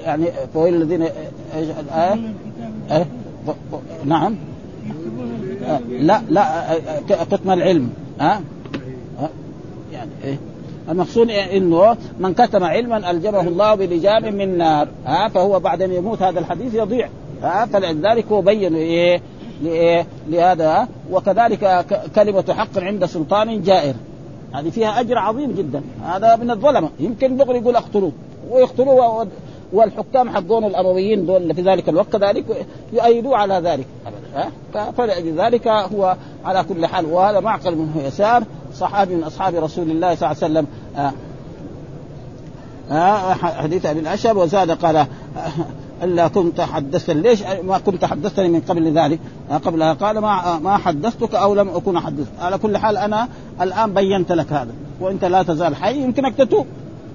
[0.05, 1.02] يعني فويل الذين
[1.92, 3.07] آه،
[4.05, 4.37] نعم.
[5.90, 6.78] لا لا
[7.09, 8.40] كتم العلم ها؟
[9.92, 10.38] يعني إيه؟
[10.88, 16.22] المقصود إنه من كتم علما ألجمه الله بلجام من نار ها؟ فهو بعد أن يموت
[16.22, 17.09] هذا الحديث يضيع
[17.42, 19.20] ها؟ فلذلك هو بين إيه؟
[19.62, 23.94] لإيه؟ لهذا وكذلك كلمة حق عند سلطان جائر.
[24.52, 26.88] هذه فيها أجر عظيم جدا هذا من الظلمة.
[27.00, 28.12] يمكن دغري يقول اقتلوه
[28.50, 29.26] ويقتلوه
[29.72, 33.87] والحكام حقون الأمويين دول في ذلك الوقت كذلك يؤيدوا على ذلك.
[34.06, 39.90] ابدا فلأجل ذلك هو على كل حال وهذا معقل بن يسار صحابي من أصحاب رسول
[39.90, 40.66] الله صلى الله عليه وسلم.
[40.96, 41.12] آه
[42.90, 45.06] آه حديث أبي الاشهب وزاد قال
[46.02, 49.18] إلا كنت حدثتني ليش ما كنت حدثتني من قبل ذلك؟
[49.64, 52.32] قبلها قال ما ما حدثتك أو لم أكن حدثت.
[52.40, 53.28] على كل حال أنا
[53.61, 56.66] الآن بينت لك هذا وإنت لا تزال حي يمكنك تتوب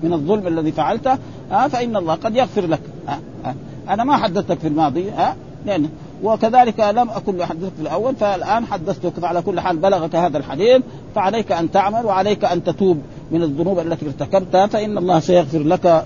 [0.04, 1.18] من الظلم الذي فعلته.
[1.52, 2.82] آه فإن الله قد يغفر لك.
[3.10, 3.56] آه آه
[3.90, 5.90] أنا ما حدثتك في الماضي آه لأن
[6.24, 10.82] وكذلك لم أكن أحدثك في الأول فالآن حدثتك فعلى كل حال بلغك هذا الحديث
[11.16, 16.06] فعليك أن تعمل وعليك أن تتوب من الذنوب التي ارتكبتها فإن الله سيغفر لك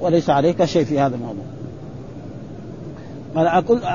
[0.00, 1.44] وليس عليك شيء في هذا الموضوع.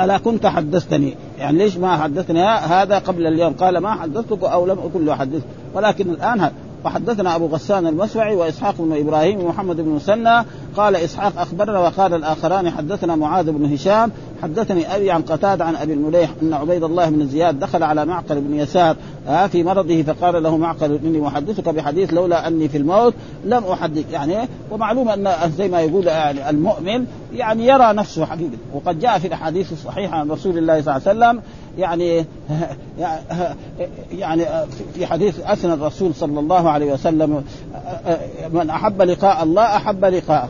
[0.03, 3.53] ألا كنت حدثتني؟ يعني ليش ما حدثني هذا قبل اليوم.
[3.53, 5.41] قال ما حدثتك أو لم أكن حدث
[5.73, 6.51] ولكن الآن
[6.85, 10.43] وحدثنا أبو غسان المسوعي وإسحاق بن إبراهيم ومحمد بن مسنى.
[10.77, 14.11] قال إسحاق أخبرنا وقال الآخران حدثنا معاذ بن هشام
[14.43, 18.41] حدثني أبي عن قتاد عن أبي المليح أن عبيد الله بن زياد دخل على معقل
[18.41, 18.95] بن يسار
[19.27, 23.13] آه في مرضه فقال له معقل إني أحدثك بحديث لولا أني في الموت
[23.45, 24.35] لم أحدث يعني
[24.71, 28.57] ومعلوم أن زي ما يقول يعني المؤمن يعني يرى نفسه حقيقة.
[28.73, 31.41] وقد جاء في الأحاديث الصحيحة عن رسول الله صلى الله عليه وسلم
[31.77, 32.25] يعني
[34.11, 34.45] يعني
[34.93, 37.43] في حديث اثنى الرسول صلى الله عليه وسلم
[38.53, 40.49] من أحب لقاء الله أحب لقاءه.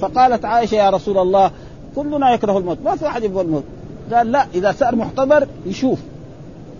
[0.00, 1.50] فقالت عائشة يا رسول الله
[1.96, 2.78] كلنا يكره الموت.
[2.84, 3.64] ما في أحد يبغى الموت.
[4.12, 5.98] قال لا إذا صار محتضر يشوف.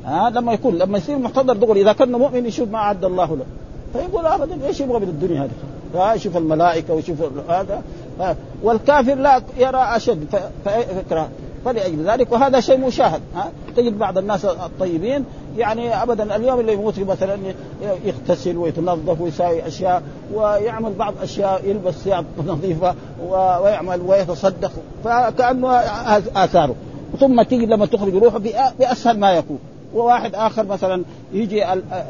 [0.04, 3.44] ها لما يكون لما يصير محتضر دغري إذا كان مؤمن يشوف ما أعد الله له.
[3.92, 5.48] فيقول ابدا إيش يبغى من الدنيا
[5.94, 7.16] هذه يشوف الملائكة ويشوف
[7.48, 7.82] هذا.
[8.62, 10.24] والكافر لا يرى أشد.
[10.64, 11.28] فيكره
[11.64, 15.24] فلأجل ذلك وهذا شيء مشاهد ها؟ تجد بعض الناس الطيبين
[15.56, 17.38] يعني ابدا اليوم اللي يموت مثلا
[18.04, 20.02] يغتسل ويتنظف ويساوي أشياء
[20.34, 22.94] ويعمل بعض أشياء يلبس ثياب نظيفة
[23.28, 24.72] ويعمل ويتصدق
[25.04, 25.70] فكأنه
[26.36, 26.74] آثاره.
[27.20, 28.40] ثم تيجي لما تخرج روحه
[28.78, 29.58] بأسهل ما يكون.
[29.94, 31.64] وواحد آخر مثلا يجي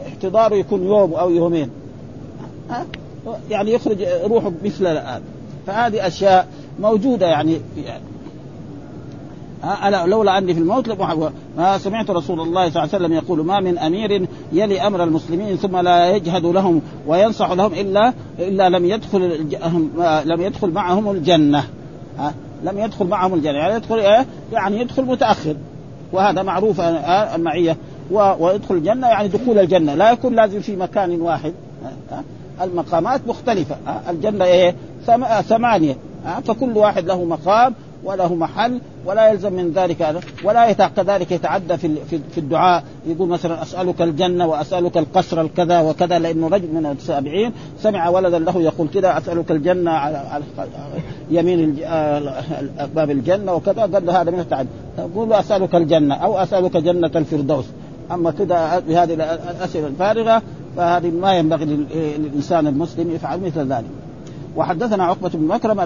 [0.08, 1.70] احتضاره يكون يوم أو يومين.
[3.50, 5.22] يعني يخرج روحه مثل الآن.
[5.66, 6.48] فهذه أشياء
[6.80, 8.13] موجودة يعني, يعني
[9.64, 10.88] ألا لولا أني في الموت
[11.56, 15.56] ما سمعت رسول الله صلى الله عليه وسلم يقول ما من أمير يلي أمر المسلمين
[15.56, 19.46] ثم لا يجهد لهم وينصح لهم إلا إلا لم يدخل
[20.24, 21.64] لم يدخل معهم الجنة.
[22.64, 23.58] لم يدخل معهم الجنة.
[23.58, 25.56] يعني يدخل إيه؟ يعني يدخل متأخر.
[26.12, 26.80] وهذا معروف
[27.34, 27.76] المعية.
[28.10, 29.94] ويدخل الجنة يعني دخول الجنة.
[29.94, 31.52] لا يكون لازم في مكان واحد.
[32.62, 33.76] المقامات مختلفة.
[34.10, 34.74] الجنة إيه؟
[35.42, 35.96] ثمانية.
[36.44, 37.74] فكل واحد له مقام
[38.04, 42.84] وله محل ولا يلزم من ذلك ولا كذلك يتعدى في في الدعاء.
[43.06, 48.62] يقول مثلا أسألك الجنة وأسألك القصر الكذا وكذا لأنه رجل من السابعين سمع ولدا له
[48.62, 50.42] يقول كذا أسألك الجنة على
[51.30, 51.74] يمين
[52.94, 53.82] باب الجنة وكذا.
[53.82, 54.68] قال هذا من التعدي.
[54.98, 57.64] يقول أسألك الجنة أو أسألك جنة الفردوس.
[58.12, 60.42] أما كذا بهذه الأسئلة الفارغة
[60.76, 63.90] فهذه ما ينبغي للإنسان المسلم يفعل مثل ذلك.
[64.56, 65.80] وحدثنا عقبة بن مكرم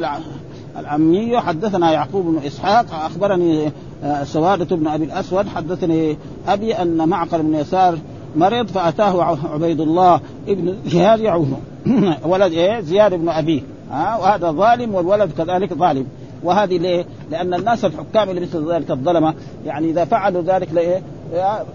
[0.78, 3.72] العمي حدثنا يعقوب بن إسحاق أخبرني
[4.04, 6.16] آه، سوادة بن أبي الأسود حدثني
[6.48, 7.98] أبي أن معقل بن يسار
[8.36, 11.56] مرض فأتاه عبيد الله ابن زياد يعوده
[12.30, 13.60] ولد إيه؟ زياد بن ابيه
[13.90, 16.06] ها آه وهذا ظالم والولد كذلك ظالم.
[16.44, 19.34] وهذه ليه؟ لأن الناس الحكام اللي مثل ذلك الظلمة
[19.66, 21.02] يعني إذا فعلوا ذلك ليه؟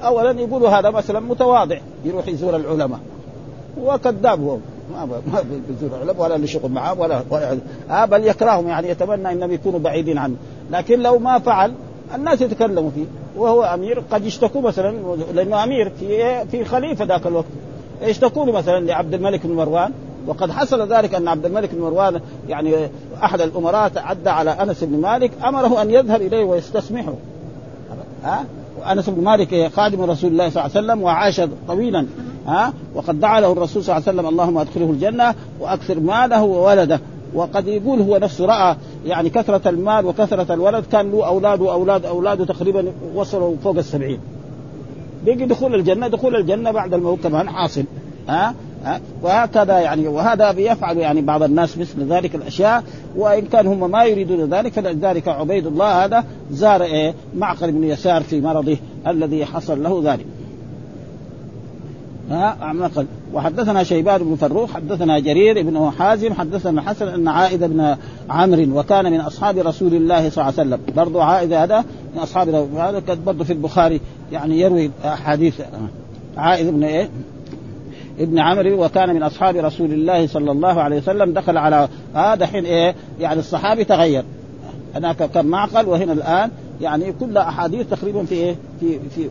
[0.04, 3.00] اولا يقولوا هذا مثلا متواضع يروح يزور العلماء.
[3.82, 4.58] وكذاب هو
[4.92, 7.58] ما ما بيزور العلماء ولا له شغل معاه ولا ولا
[7.90, 10.36] آه بل يكرههم يعني يتمنى إنهم يكونوا بعيدين عنه.
[10.72, 11.74] لكن لو ما فعل
[12.16, 13.06] الناس يتكلموا فيه.
[13.38, 17.46] وهو أمير قد يشتكوا مثلا لأنه أمير في في خليفة ذاك الوقت.
[18.02, 19.92] يشتكوا مثلا لعبد الملك بن مروان.
[20.28, 22.74] وقد حصل ذلك أن عبد الملك بن مروان يعني
[23.24, 25.32] أحد الأمراء تعدى على أنس بن مالك.
[25.46, 27.14] أمره أن يذهب إليه ويستسمحه.
[28.24, 28.46] ها؟
[28.80, 32.06] وأنس بن مالك خادم رسول الله صلى الله عليه وسلم وعاش طويلا.
[32.48, 37.00] ها؟ وقد دعا له الرسول صلى الله عليه وسلم اللهم أدخله الجنة وأكثر ماله وولده.
[37.34, 38.76] وقد يقول هو نفسه رأى
[39.06, 44.20] يعني كثرة المال وكثرة الولد كان له أولاد وأولاد أولاده تقريبا وصلوا فوق السبعين.
[45.26, 47.84] بيجي دخول الجنة دخول الجنة بعد الموت كمان حاصل
[48.30, 48.56] ها؟
[49.22, 52.84] وهكذا يعني وهذا بيفعل يعني بعض الناس مثل ذلك الأشياء.
[53.16, 58.24] وإن كان هم ما يريدون ذلك فلذلك عبيد الله هذا زار إيه؟ معقل بن يسار
[58.24, 58.78] في مرضه
[59.08, 60.26] الذي حصل له ذلك.
[63.34, 67.96] وحدثنا شيبان بن فروخ حدثنا جرير بن حازم حدثنا الحسن أن عائده بن
[68.30, 70.80] عمرو وكان من أصحاب رسول الله صلى الله عليه وسلم.
[70.96, 75.62] برضه عائده هذا من أصحاب هذا برضه في البخاري يعني يروي أحاديث.
[76.38, 77.10] عائده بن إيه؟
[78.20, 82.66] ابن عمرو وكان من أصحاب رسول الله صلى الله عليه وسلم دخل على هذا حين
[82.66, 84.24] إيه؟ يعني الصحابي تغير.
[84.96, 89.30] هناك كان معقل وهنا الآن يعني كل أحاديث تقريبا في إيه؟ في في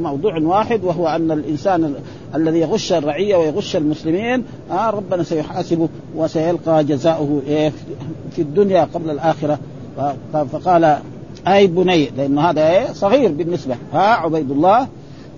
[0.00, 1.94] موضوع واحد وهو أن الإنسان
[2.34, 7.72] الذي يغش الرعية ويغش المسلمين آه ربنا سيحاسبه وسيلقى جزاؤه إيه
[8.30, 9.58] في الدنيا قبل الآخرة.
[10.52, 10.98] فقال
[11.48, 13.76] أي بني لأنه هذا إيه صغير بالنسبة.
[13.92, 14.88] ها عبيد الله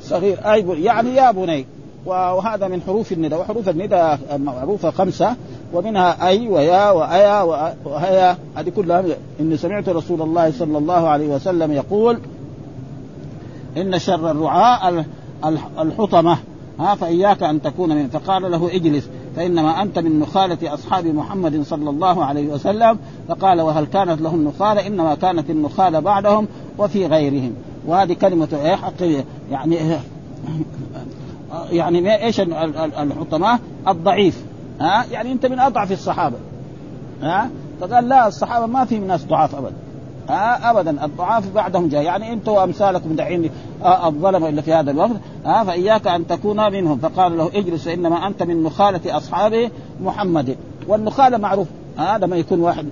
[0.03, 0.53] صغير.
[0.53, 1.67] أي بني يعني يا بني.
[2.07, 3.41] وهذا من حروف النداء.
[3.41, 5.37] وحروف النداء معروفة خمسة.
[5.73, 7.43] ومنها أي ويا وأيا
[7.85, 8.37] وهيا.
[8.55, 9.05] هذه كلها
[9.41, 12.19] إني سمعت رسول الله صلى الله عليه وسلم يقول
[13.77, 15.05] إن شر الرعاء
[15.79, 16.39] الحطمة.
[16.79, 21.91] ها فإياك أن تكون من فقال له اجلس فإنما أنت من نخالة أصحاب محمد صلى
[21.91, 22.99] الله عليه وسلم.
[23.29, 27.53] فقال وهل كانت لهم نخالة؟ إنما كانت النخالة بعدهم وفي غيرهم.
[27.87, 29.77] وهذه كلمة إيه حقيقيه يعني
[31.71, 32.41] يعني إيش
[32.99, 33.59] الحطمة؟
[33.89, 34.45] الضعيف.
[34.81, 36.37] ها يعني أنت من أضعف الصحابة.
[37.23, 39.84] ها فقال لا الصحابة ما في ناس ضعاف أبدا.
[40.29, 41.05] ها ابدا.
[41.05, 42.03] الضعاف بعدهم جاء.
[42.03, 43.51] يعني انت وامثالكم دعين
[43.83, 45.11] آه، الظلم الا في هذا الوقت.
[45.45, 46.99] ها فإياك أن تكون منهم.
[46.99, 49.71] فقال له اجلس فانما أنت من نخاله أصحاب
[50.03, 50.57] محمد.
[50.89, 51.67] والنخاله معروف.
[51.99, 52.87] هذا ما يكون واحد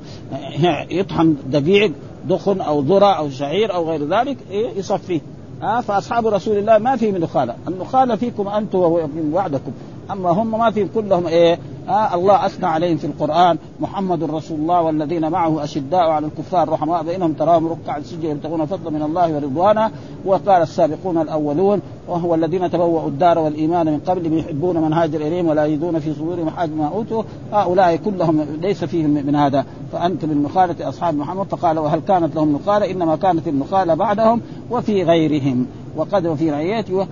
[0.90, 1.92] يطحن دقيق
[2.28, 5.20] دخن أو ذرة أو شعير أو غير ذلك إيه يصفيه.
[5.62, 9.72] ها فأصحاب رسول الله ما فيهم نخاله، النخاله فيكم أنتم ومن بعدكم،
[10.10, 13.58] أما هم ما فيهم كلهم إيه آه الله أثنى عليهم في القرآن.
[13.80, 18.90] محمد رسول الله والذين معه أشداء على الكفار رحماء بينهم تراهم ركعا سجدا يبتغون فضلا
[18.90, 19.90] من الله ورضوانه
[20.24, 25.66] وقال السابقون الأولون وهو الذين تبوأوا الدار والإيمان من قبل يحبون من هاجر إليهم ولا
[25.66, 27.22] يجدون في صدورهم حاجة ما أوتوا.
[27.52, 29.64] هؤلاء كلهم ليس فيهم من هذا.
[29.92, 31.46] فأنت من نخاله أصحاب محمد.
[31.46, 34.40] فقال وهل كانت لهم نخاله إنما كانت النخاله بعدهم
[34.70, 35.66] وفي غيرهم.
[35.96, 36.94] وقد وفي رعيته.
[36.94, 37.04] و...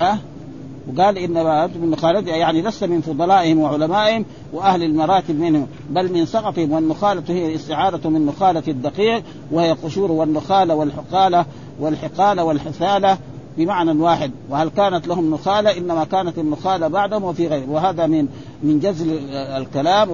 [0.00, 0.18] أه؟
[0.88, 6.72] وقال انما من نخالته يعني لست من فضلائهم وعلمائهم وأهل المراتب منهم بل من سقطهم
[6.72, 9.22] والنخالة هي الاستعارة من نخالة الدقيق
[9.52, 11.46] وهي قشور والنخالة والحقالة
[11.80, 13.18] والحقالة والحثالة
[13.56, 14.30] بمعنى واحد.
[14.50, 18.28] وهل كانت لهم نخالة؟ إنما كانت النخالة بعدهم وفي غيره وهذا من
[18.62, 20.08] من جزل الكلام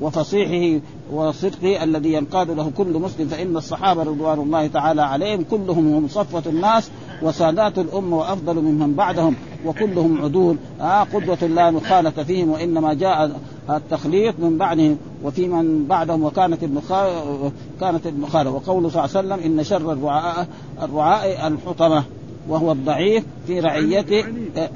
[0.00, 0.80] وفصيحه
[1.12, 6.42] وصدقه الذي ينقاد له كل مسلم فإن الصحابة رضوان الله تعالى عليهم كلهم هم صفوة
[6.46, 6.90] الناس
[7.22, 9.36] وسادات الأمة وأفضل ممن بعدهم.
[9.64, 10.56] وكلهم عدول.
[10.80, 13.40] آه قدوة لا مخالة فيهم وإنما جاء
[13.70, 19.58] التخليط من بعدهم وفي من بعدهم وكانت المخالة كانت المخالة وقوله صلى الله عليه وسلم
[19.58, 20.46] إن شر الرعاء
[20.82, 22.04] الرعاء الحطمة
[22.48, 24.24] وهو الضعيف في رعيته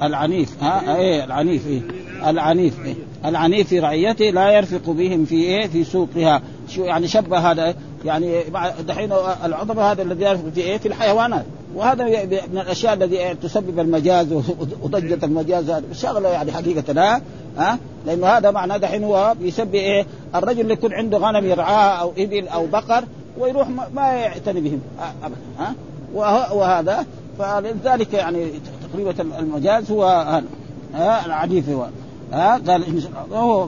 [0.01, 0.63] العنيف.
[0.63, 1.81] ها إيه العنيف إيه
[2.27, 6.41] العنيف إيه العنيف في رعيته لا يرفق بهم في إيه في سوقها.
[6.69, 8.43] شو يعني شبه هذا؟ يعني
[8.87, 9.11] دحين
[9.45, 11.45] العظمة هذا الذي يرفق في إيه في الحيوانات.
[11.75, 14.33] وهذا من الأشياء الذي تسبب المجاز
[14.81, 15.71] وضجة المجاز.
[15.93, 17.21] شغلة يعني حقيقة لا
[17.57, 20.05] ها؟ لأنه هذا معناه دحين هو بيسبب إيه؟
[20.35, 23.03] الرجل اللي يكون عنده غنم يرعاها أو إبل أو بقر
[23.39, 24.79] ويروح ما يعتني بهم
[25.59, 25.75] ها؟
[26.53, 27.05] وهذا
[27.39, 28.51] فلذلك يعني
[28.91, 30.03] تقريبا المجاز هو
[30.93, 31.87] ها؟ العنيف هو
[32.31, 32.83] ها؟ قال
[33.33, 33.67] هو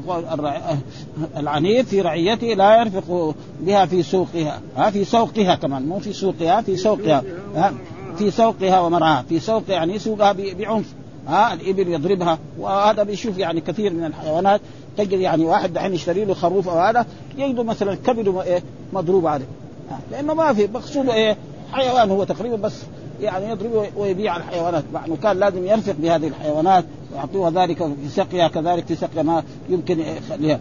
[1.37, 6.61] العنيف في رعيته لا يرفق بها في سوقها ها؟ في سوقها كمان مو في سوقها
[6.61, 7.23] في سوقها
[7.55, 7.73] ها؟
[8.17, 10.93] في سوقها ومرعاها في سوق يعني سوقها بعنف.
[11.27, 14.61] ها الإبل يضربها وهذا بيشوف يعني كثير من الحيوانات
[14.97, 17.05] تجد يعني واحد دحين يشتري له خروف أو هذا
[17.37, 19.45] يجده مثلا كبده إيه مضروب عليه.
[20.11, 21.37] لأنه ما في مقصوده إيه
[21.71, 22.73] حيوان هو تقريبا بس
[23.21, 24.83] يعني يضرب ويبيع الحيوانات.
[24.93, 29.99] مع كان لازم يرفق بهذه الحيوانات ويعطوها ذلك في سقيها كذلك في سقيا ما يمكن
[29.99, 30.59] يخليها.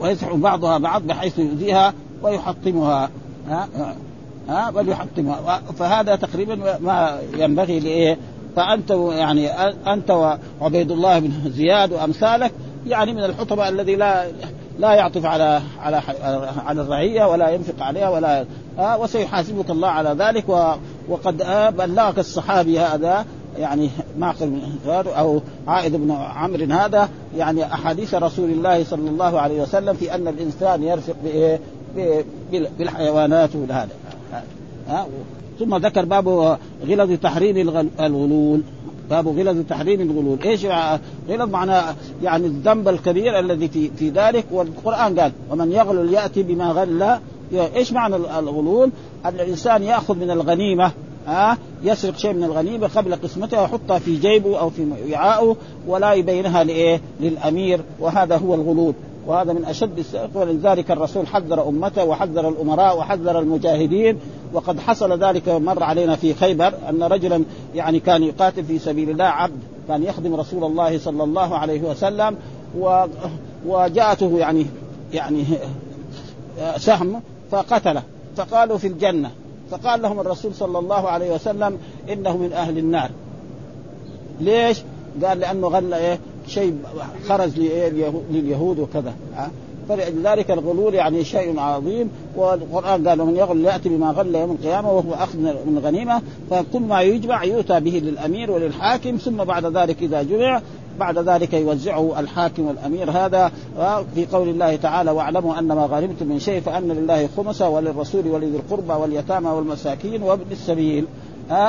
[0.00, 3.10] ويسحب بعضها بعض بحيث يؤذيها ويحطمها.
[3.48, 3.68] ها
[4.48, 8.18] ها بل يحطمها فهذا تقريبا ما ينبغي لإيه؟
[8.56, 9.50] فأنت يعني
[9.92, 12.52] أنت وعبيد الله بن زياد وأمثالك
[12.86, 14.26] يعني من الحطباء الذي لا
[14.78, 16.02] لا يعطف على على
[16.66, 18.44] على الرعية ولا ينفق عليها ولا
[18.78, 20.72] آه وسيحاسبك الله على ذلك و
[21.08, 23.24] وقد آه بلغك الصحابي هذا
[23.58, 29.94] يعني معقل أو عائد بن عمرو هذا يعني أحاديث رسول الله صلى الله عليه وسلم
[29.94, 31.60] في أن الإنسان يرفق بإيه؟
[32.78, 33.88] بالحيوانات وهذا
[34.88, 35.06] ها؟
[35.58, 37.56] ثم ذكر باب غلظ تحريم
[38.00, 38.60] الغلول.
[39.10, 40.38] باب غلظ تحريم الغلول.
[40.44, 40.66] إيش
[41.28, 46.72] غلظ معناه يعني الذنب الكبير الذي في في ذلك؟ والقرآن قال ومن يغلل يأتي بما
[46.72, 47.18] غل
[47.76, 48.90] إيش معنى الغلول؟
[49.24, 50.92] ان الإنسان يأخذ من الغنيمة
[51.26, 56.12] ها؟ آه يسرق شيء من الغنيمة قبل قسمتها ويحطها في جيبه أو في وعاءه ولا
[56.12, 57.80] يبينها لإيه؟ للأمير.
[58.00, 58.94] وهذا هو الغلول.
[59.28, 64.18] وهذا من أشد ولذلك الرسول حذر أمته وحذر الأمراء وحذر المجاهدين
[64.52, 69.24] وقد حصل ذلك مر علينا في خيبر أن رجلا يعني كان يقاتل في سبيل الله
[69.24, 72.36] عبد كان يخدم رسول الله صلى الله عليه وسلم
[72.78, 73.04] و
[73.66, 74.66] وجاءته يعني
[75.12, 75.44] يعني
[76.76, 78.02] سهم فقتله
[78.36, 79.30] فقالوا في الجنة
[79.70, 81.78] فقال لهم الرسول صلى الله عليه وسلم
[82.12, 83.10] إنه من أهل النار
[84.40, 84.82] ليش؟
[85.24, 86.76] قال لأنه غل إيه شيء
[87.28, 87.50] خرج
[88.30, 89.14] لليهود وكذا
[89.88, 95.14] فلذلك الغلول يعني شيء عظيم والقرآن قال ومن يغل يأتي بما غل يوم القيامة وهو
[95.14, 100.60] أخذ من الغنيمه فكل ما يجمع يؤتى به للأمير وللحاكم ثم بعد ذلك إذا جمع
[100.98, 103.10] بعد ذلك يوزعه الحاكم والأمير.
[103.10, 103.52] هذا
[104.14, 108.56] في قول الله تعالى واعلموا ان ما غنمتم من شيء فأن لله خمسه وللرسول ولذي
[108.56, 111.06] القربى واليتامى والمساكين وابن السبيل.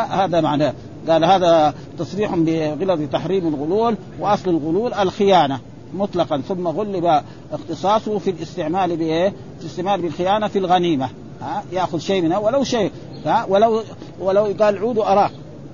[0.09, 0.73] هذا معناه.
[1.07, 5.59] قال هذا تصريح بغلظ تحريم الغلول وأصل الغلول الخيانة
[5.93, 11.09] مطلقا ثم غلب اختصاصه في الاستعمال بإيه؟ في الاستعمال بالخيانة في الغنيمة.
[11.41, 12.91] ها؟ يأخذ شيء منها ولو شيء.
[13.25, 13.81] ها؟ ولو
[14.19, 15.31] ولو قال عود أراك.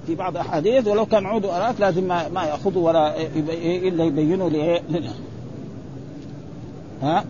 [0.08, 3.16] في بعض الأحاديث ولو كان عود أراك لازم ما, ما ياخذه ولا
[3.88, 4.82] إلا يبينه لإيه؟
[7.02, 7.26] ها؟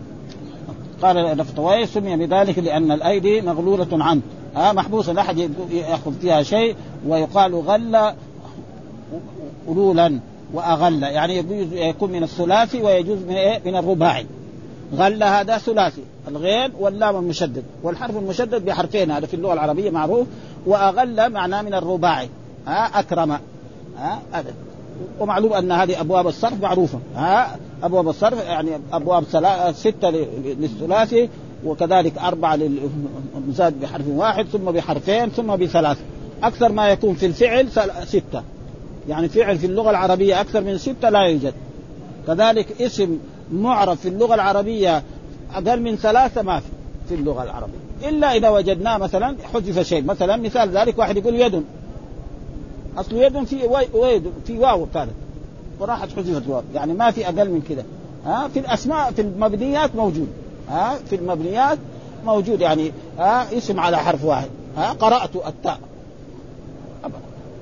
[1.02, 4.22] قال نفطوي سمي بذلك لأن الأيدي مغلولة عنه.
[4.56, 8.12] ها محبوسه لا أحد يأخذ فيها شيء ويقال غل
[9.68, 10.20] غلولا
[10.54, 11.02] وأغل.
[11.02, 14.26] يعني يجوز يكون من الثلاثي ويجوز من إيه؟ من الرباعي.
[14.96, 17.64] غل هذا ثلاثي الغين واللام المشدد.
[17.82, 20.26] والحرف المشدد بحرفين هذا في اللغة العربية معروف.
[20.66, 22.28] وأغل معناه من الرباعي.
[22.66, 23.30] ها أكرم.
[23.98, 24.54] ها هذا.
[25.20, 26.98] ومعلوم أن هذه أبواب الصرف معروفة.
[27.16, 29.24] ها أبواب الصرف يعني أبواب
[29.72, 30.10] ستة
[30.44, 31.28] للثلاثي
[31.64, 35.98] وكذلك أربعة للمزاد بحرف واحد ثم بحرفين ثم بثلاث.
[36.42, 37.68] أكثر ما يكون في الفعل
[38.04, 38.42] ستة.
[39.08, 41.54] يعني فعل في اللغة العربية أكثر من ستة لا يوجد.
[42.26, 43.18] كذلك اسم
[43.52, 45.02] معرف في اللغة العربية
[45.54, 46.66] أقل من ثلاثة ما في
[47.08, 48.08] في اللغة العربية.
[48.08, 50.04] إلا إذا وجدناه مثلا حذف شيء.
[50.04, 51.62] مثلا مثال ذلك واحد يقول يد.
[52.98, 53.56] أصل يد في
[53.94, 55.10] ويد في واو كانت
[55.80, 56.62] وراحت حذفت واو.
[56.74, 57.84] يعني ما في أقل من كذا
[58.26, 60.28] ها؟ في الأسماء في المبنيات موجود.
[60.70, 61.78] ها في المبنيات
[62.24, 65.78] موجود يعني ها اسم على حرف واحد ها قرأت التاء.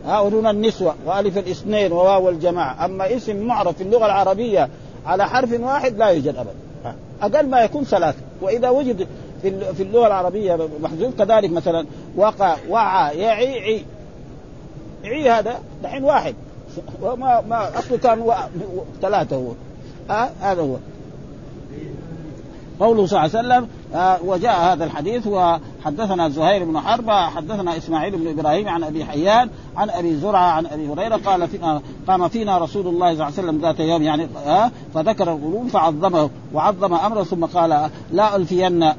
[0.06, 4.68] ها ودون النسوة وألف الاثنين وواو الجماعة أما اسم معرف في اللغة العربية
[5.06, 6.54] على حرف واحد لا يوجد أبدا.
[7.22, 8.18] أقل ما يكون ثلاثة.
[8.42, 9.06] وإذا وجد
[9.42, 11.86] في اللغة العربية محذوف كذلك مثلا
[12.16, 13.82] وقع وعى يعي عي.
[15.04, 16.34] عي هذا دحين واحد.
[17.02, 18.32] وما ما أصله كان
[19.02, 19.52] ثلاثة هو.
[20.10, 20.76] ها هذا هو.
[22.80, 28.16] قوله صلى الله عليه وسلم آه وجاء هذا الحديث وحدثنا زهير بن حرب حدثنا إسماعيل
[28.16, 32.58] بن إبراهيم عن أبي حيان عن أبي زرعة عن أبي هريرة قال فينا قام فينا
[32.58, 37.22] رسول الله صلى الله عليه وسلم ذات يوم يعني آه فذكر الغلوم فعظمه وعظم أمره
[37.22, 38.94] ثم قال لا ألفين آه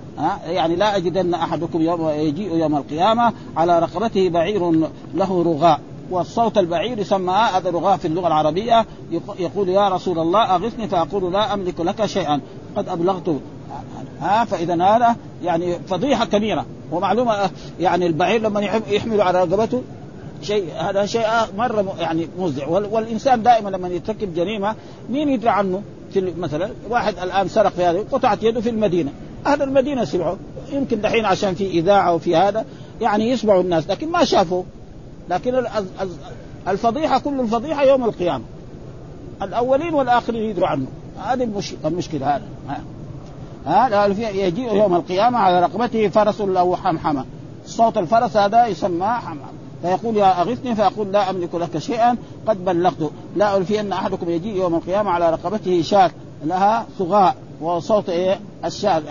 [0.47, 4.71] يعني لا أجدن أحدكم يوم يجيء يوم القيامة على رقبته بعير
[5.13, 5.79] له رغاء.
[6.11, 8.85] والصوت البعير يسمى هذا رغاء في اللغة العربية
[9.39, 12.41] يقول يا رسول الله أغثني فأقول لا أملك لك شيئا.
[12.77, 13.39] قد أبلغت
[14.21, 16.65] ها فاذا هذا يعني فضيحة كبيرة.
[16.91, 17.49] ومعلومة
[17.79, 19.81] يعني البعير لما يحمل على رقبته
[20.41, 24.75] شيء هذا شيء مرة يعني مزع والإنسان دائما لما يرتكب جريمة
[25.09, 25.81] مين يدري عنه؟
[26.13, 29.11] في مثلا واحد الآن سرق في هذا قطعت يده في المدينة.
[29.45, 30.35] أهل المدينة سمعوا
[30.71, 32.65] يمكن دحين عشان في إذاعة وفي هذا
[33.01, 34.63] يعني يسمعوا الناس لكن ما شافوا.
[35.29, 35.63] لكن
[36.67, 38.43] الفضيحة كل الفضيحة يوم القيامة.
[39.41, 40.87] الأولين والآخرين يدروا عنه.
[41.25, 42.43] هذه المشكلة هذا
[43.65, 47.25] ها يجيء يوم القيامة على رقبته فرس له حمحمة.
[47.65, 49.51] صوت الفرس هذا يسمى حمحمة.
[49.81, 53.11] فيقول يا أغثني فيقول لا أملك لك شيئا قد بلغت.
[53.35, 56.11] لا ألفي أن أحدكم يجيء يوم القيامة على رقبته شاة
[56.43, 59.01] لها صغاء وصوت إيه؟ الشاة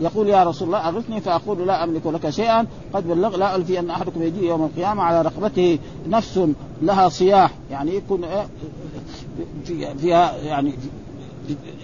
[0.00, 3.90] يقول يا رسول الله أغثني فأقول لا أملك لك شيئا قد بلغ لا ألفي أن
[3.90, 5.78] أحدكم يجيء يوم القيامة على رقبته
[6.08, 6.40] نفس
[6.82, 7.50] لها صياح.
[7.70, 8.46] يعني يكون إيه؟
[9.98, 10.72] فيها يعني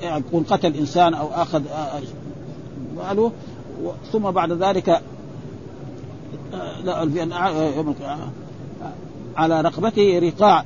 [0.03, 1.63] يكون قتل إنسان أو أخذ
[2.97, 3.33] ماله
[4.13, 5.03] ثم بعد ذلك
[9.37, 10.65] على رقبته رقاع.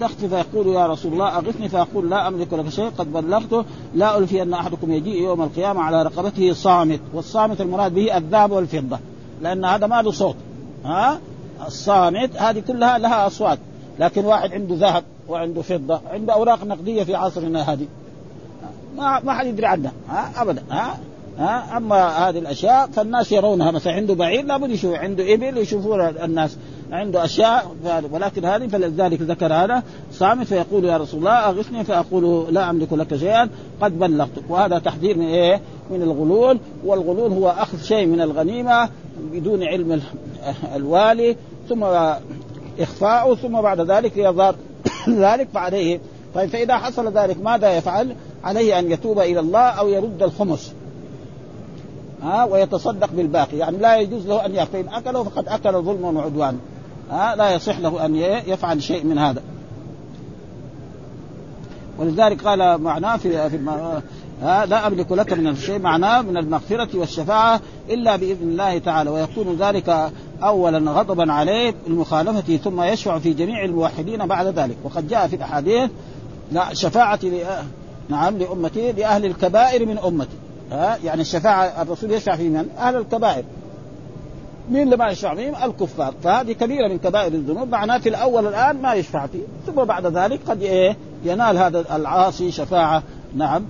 [0.00, 1.68] تخفي فيقول يا رسول الله أغثني.
[1.68, 3.64] فيقول لا أملك لك شيء قد بلغته.
[3.94, 7.00] لا الفي ان أحدكم يجيء يوم القيامة على رقبته صامت.
[7.14, 8.98] والصامت المراد به الذهب والفضة
[9.42, 10.36] لأن هذا ما له صوت.
[10.84, 11.20] ها؟
[11.66, 13.58] الصامت هذه كلها لها أصوات
[13.98, 17.86] لكن واحد عنده ذهب وعنده فضة عنده أوراق نقدية في عصرنا هذه.
[18.96, 20.98] ما ما حد يدري عنها ها؟ ابدا ها؟
[21.38, 26.56] ها؟ أما هذه الأشياء فالناس يرونها مثلا عنده بعير لابد يشوف عنده إبل يشوفون الناس
[26.92, 27.76] عنده أشياء
[28.10, 29.82] ولكن هذه فلذلك ذكر هذا
[30.12, 33.48] صامت فيقول يا رسول الله اغثني فأقول لا أملك لك شيئا
[33.80, 34.42] قد بلغتك.
[34.48, 38.88] وهذا تحذير من إيه؟ من الغلول والغلول هو أخذ شيء من الغنيمة
[39.32, 40.02] بدون علم
[40.76, 41.36] الوالي
[41.68, 41.84] ثم
[42.80, 44.54] إخفاؤه ثم بعد ذلك يظهر
[45.08, 46.00] ذلك فعليه
[46.34, 50.72] طيب فإذا حصل ذلك ماذا يفعل؟ عليه أن يتوب إلى الله أو يرد الخمس.
[52.22, 53.56] ها ويتصدق بالباقي.
[53.56, 56.58] يعني لا يجوز له أن يأكل إن أكله فقد أكل ظلما وعدوانا
[57.10, 58.16] ها لا يصح له أن
[58.46, 59.42] يفعل شيء من هذا.
[61.98, 63.58] ولذلك قال معناه في في
[64.42, 67.60] ها لا أملك لك من الشيء معناه من المغفرة والشفاعة
[67.90, 69.10] إلا بإذن الله تعالى.
[69.10, 70.12] ويكون ذلك
[70.42, 74.76] اولا غضبا عليه المخالفة ثم يشفع في جميع الموحدين بعد ذلك.
[74.84, 75.90] وقد جاء في الأحاديث
[76.72, 77.20] شفاعة
[78.08, 80.36] نعم لأمتي لأهل الكبائر من أمتي
[80.72, 83.44] ها يعني الشفاعة الرسول يشفع في من؟ أهل الكبائر
[84.70, 88.82] مين اللي ما يشفع فيهم؟ الكفار، فهذه كبيرة من كبائر الذنوب، معناه في الأول الآن
[88.82, 93.02] ما يشفع فيه، ثم بعد ذلك قد إيه؟ ينال هذا العاصي شفاعة
[93.36, 93.64] نعم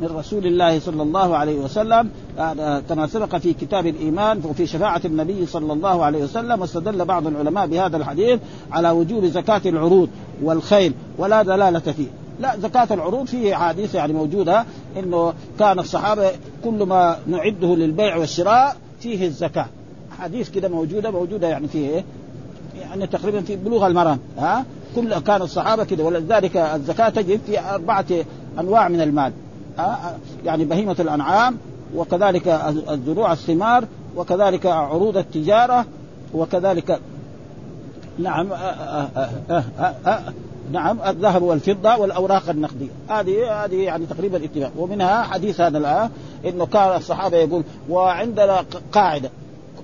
[0.00, 2.10] من رسول الله صلى الله عليه وسلم
[2.88, 7.66] كما سبق في كتاب الإيمان وفي شفاعة النبي صلى الله عليه وسلم واستدل بعض العلماء
[7.66, 8.40] بهذا الحديث
[8.72, 10.08] على وجوب زكاة العروض
[10.42, 12.06] والخيل ولا دلالة فيه.
[12.40, 14.64] لا زكاة العروض فيه أحاديث يعني موجودة
[14.98, 16.30] إنه كان الصحابة
[16.64, 19.66] كل ما نعده للبيع والشراء فيه الزكاة.
[20.12, 22.04] أحاديث كده موجودة موجودة يعني فيه إيه؟
[22.80, 24.18] يعني تقريبا في بلوغ المرام.
[24.38, 24.64] ها؟
[24.96, 28.06] كل كان الصحابة كده ولذلك الزكاة تجد في أربعة
[28.58, 29.32] أنواع من المال.
[30.44, 31.58] يعني بهيمة الأنعام
[31.96, 32.48] وكذلك
[32.90, 33.84] الزروع الثمار
[34.16, 35.84] وكذلك عروض التجارة
[36.34, 37.00] وكذلك
[38.18, 38.48] نعم
[40.72, 42.88] نعم الذهب والفضة والأوراق النقدية.
[43.08, 46.10] هذه هذه يعني تقريبا اتفاق ومنها حديث هذا الآن
[46.46, 49.30] إنه كان الصحابة يقول وعندنا قاعدة.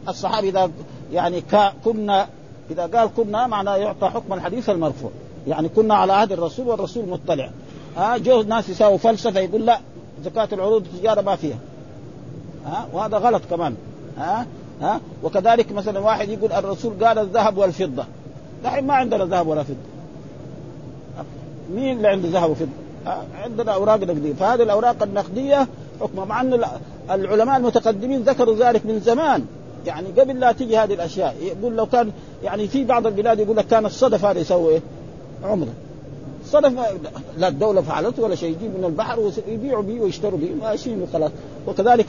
[0.09, 0.71] الصحابي إذا
[1.13, 1.43] يعني
[1.85, 2.27] كنا
[2.71, 5.11] إذا قال كنا معناه يعطى حكم الحديث المرفوع.
[5.47, 7.51] يعني كنا على عهد الرسول والرسول مطلع.
[7.97, 9.81] ها جو ناس يساووا فلسفة يقول لا
[10.25, 11.59] زكاة العروض التجاره ما فيها.
[12.67, 13.75] ها وهذا غلط كمان.
[14.19, 14.47] ها
[14.81, 18.05] ها وكذلك مثلا واحد يقول الرسول قال الذهب والفضة.
[18.65, 19.77] دحين ما عندنا ذهب ولا فضة.
[21.75, 22.69] مين اللي عنده ذهب وفضة؟
[23.43, 24.33] عندنا أوراق نقدية.
[24.33, 25.69] فهذه الأوراق النقدية
[26.01, 26.65] حكمها مع أن
[27.11, 29.47] العلماء المتقدمين ذكروا ذلك من زمان.
[29.87, 32.11] يعني قبل لا تجي هذه الأشياء يقول لو كان
[32.45, 34.81] يعني في بعض البلاد يقول لك كان الصدف هذا يسوي إيه؟
[35.45, 35.69] عمرة.
[36.47, 36.73] صدف
[37.39, 41.31] لا الدولة فعلته ولا شيء يجيب من البحر ويبيعوا به ويشتروا به ماشيين وخلاص
[41.67, 42.07] وكذلك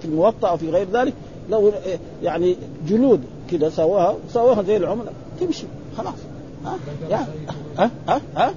[0.00, 1.14] في الموطأ أو في غير ذلك
[1.50, 1.72] لو
[2.22, 2.56] يعني
[2.88, 3.20] جلود
[3.50, 5.10] كذا سواها سواها زي العمله
[5.40, 5.66] تمشي
[5.98, 6.14] خلاص.
[6.64, 6.78] ها؟
[7.78, 8.54] ها؟ ها, ها؟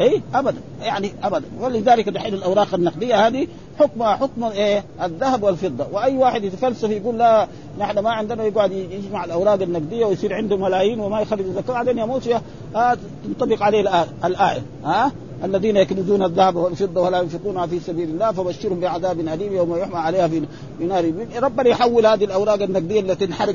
[0.00, 0.58] اي ابدا.
[0.82, 1.44] يعني ابدا.
[1.60, 3.46] ولذلك دحين الأوراق النقدية هذه
[3.82, 5.86] حكمها حكم إيه؟ الذهب والفضة.
[5.92, 11.00] وأي واحد يتفلسف يقول لا نحن ما عندنا يقعد يجمع الأوراق النقدية ويصير عنده ملايين
[11.00, 11.74] وما يخرج الزكاة.
[11.74, 12.28] بعدين يموت
[12.76, 15.12] آه تنطبق عليه الآية ها؟
[15.44, 20.28] الذين يكنزون الذهب والفضة ولا ينفقونها في سبيل الله فبشرهم بعذاب أليم يوم يحمى عليها
[20.28, 20.42] في
[20.80, 21.12] نار
[21.42, 23.54] ربنا يحول هذه الأوراق النقدية التي تنحرق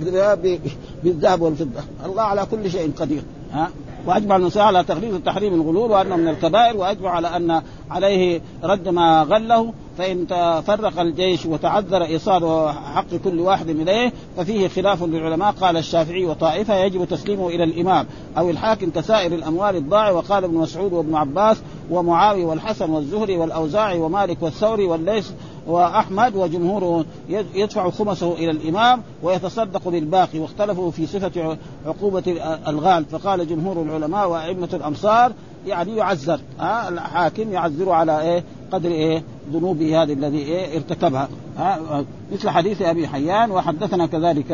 [1.03, 1.81] بالذهب والفضة.
[2.05, 3.21] الله على كل شيء قدير
[3.51, 3.69] ها؟
[4.07, 9.23] وأجمع المساء على تغليظ تحريم الغلول وأنه من الكبائر وأجمع على أن عليه رد ما
[9.23, 16.25] غله فإن تفرق الجيش وتعذر إيصال حق كل واحد إليه ففيه خلاف للعلماء قال الشافعي
[16.25, 18.05] وطائفة يجب تسليمه إلى الإمام.
[18.37, 21.57] أو الحاكم كسائر الأموال الضاع وقال ابن مسعود وابن عباس
[21.89, 25.31] ومعاوية والحسن والزهري والأوزاعي ومالك والثوري والليث
[25.67, 32.23] وأحمد وجمهوره يدفع خمسه إلى الإمام ويتصدق بالباقي واختلفوا في صفة عقوبة
[32.67, 33.05] الغال.
[33.05, 35.31] فقال جمهور العلماء وأئمة الأمصار
[35.67, 42.03] يعني يعذر ها؟ الحاكم يعذر على إيه؟ قدر إيه؟ ذنوبه هذه الذي إيه؟ ارتكبها ها؟
[42.31, 44.51] مثل حديث أبي حيان وحدثنا كذلك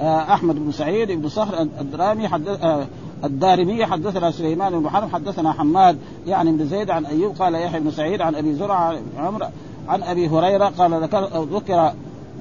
[0.00, 2.86] آه، أحمد بن سعيد بن صخر الدرامي حدث آه،
[3.24, 7.90] الدارمي حدثنا سليمان بن حرب حدثنا حماد يعني بن زيد عن أيوب قال يحيى بن
[7.90, 9.48] سعيد عن أبي زرعة عمر
[9.88, 11.92] عن أبي هريرة قال ذكر ذكر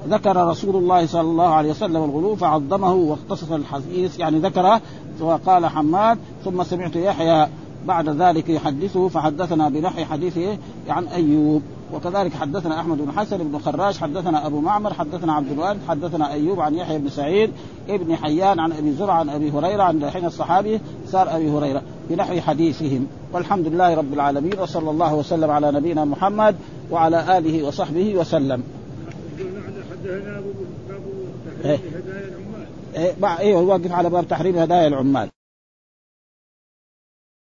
[0.09, 4.81] ذكر رسول الله صلى الله عليه وسلم الغلو فعظمه واختصص الحديث يعني ذكره
[5.21, 7.47] وقال حماد ثم سمعت يحيى
[7.87, 10.57] بعد ذلك يحدثه فحدثنا بنحي حديثه
[10.89, 11.61] عن أيوب.
[11.93, 16.59] وكذلك حدثنا أحمد بن حسن بن خراش حدثنا أبو معمر حدثنا عبد الوارث حدثنا أيوب
[16.59, 17.51] عن يحيى بن سعيد
[17.89, 22.39] ابن حيان عن أبي زرع عن أبي هريرة عن حين الصحابي صار أبي هريرة بنحو
[22.41, 23.07] حديثهم.
[23.33, 26.55] والحمد لله رب العالمين وصلى الله وسلم على نبينا محمد
[26.91, 28.63] وعلى آله وصحبه وسلم.
[29.37, 30.39] حدثنا
[31.99, 32.67] هدايا العمال.
[32.95, 35.29] إيه أيوه واقف على باب تحريم هدايا العمال.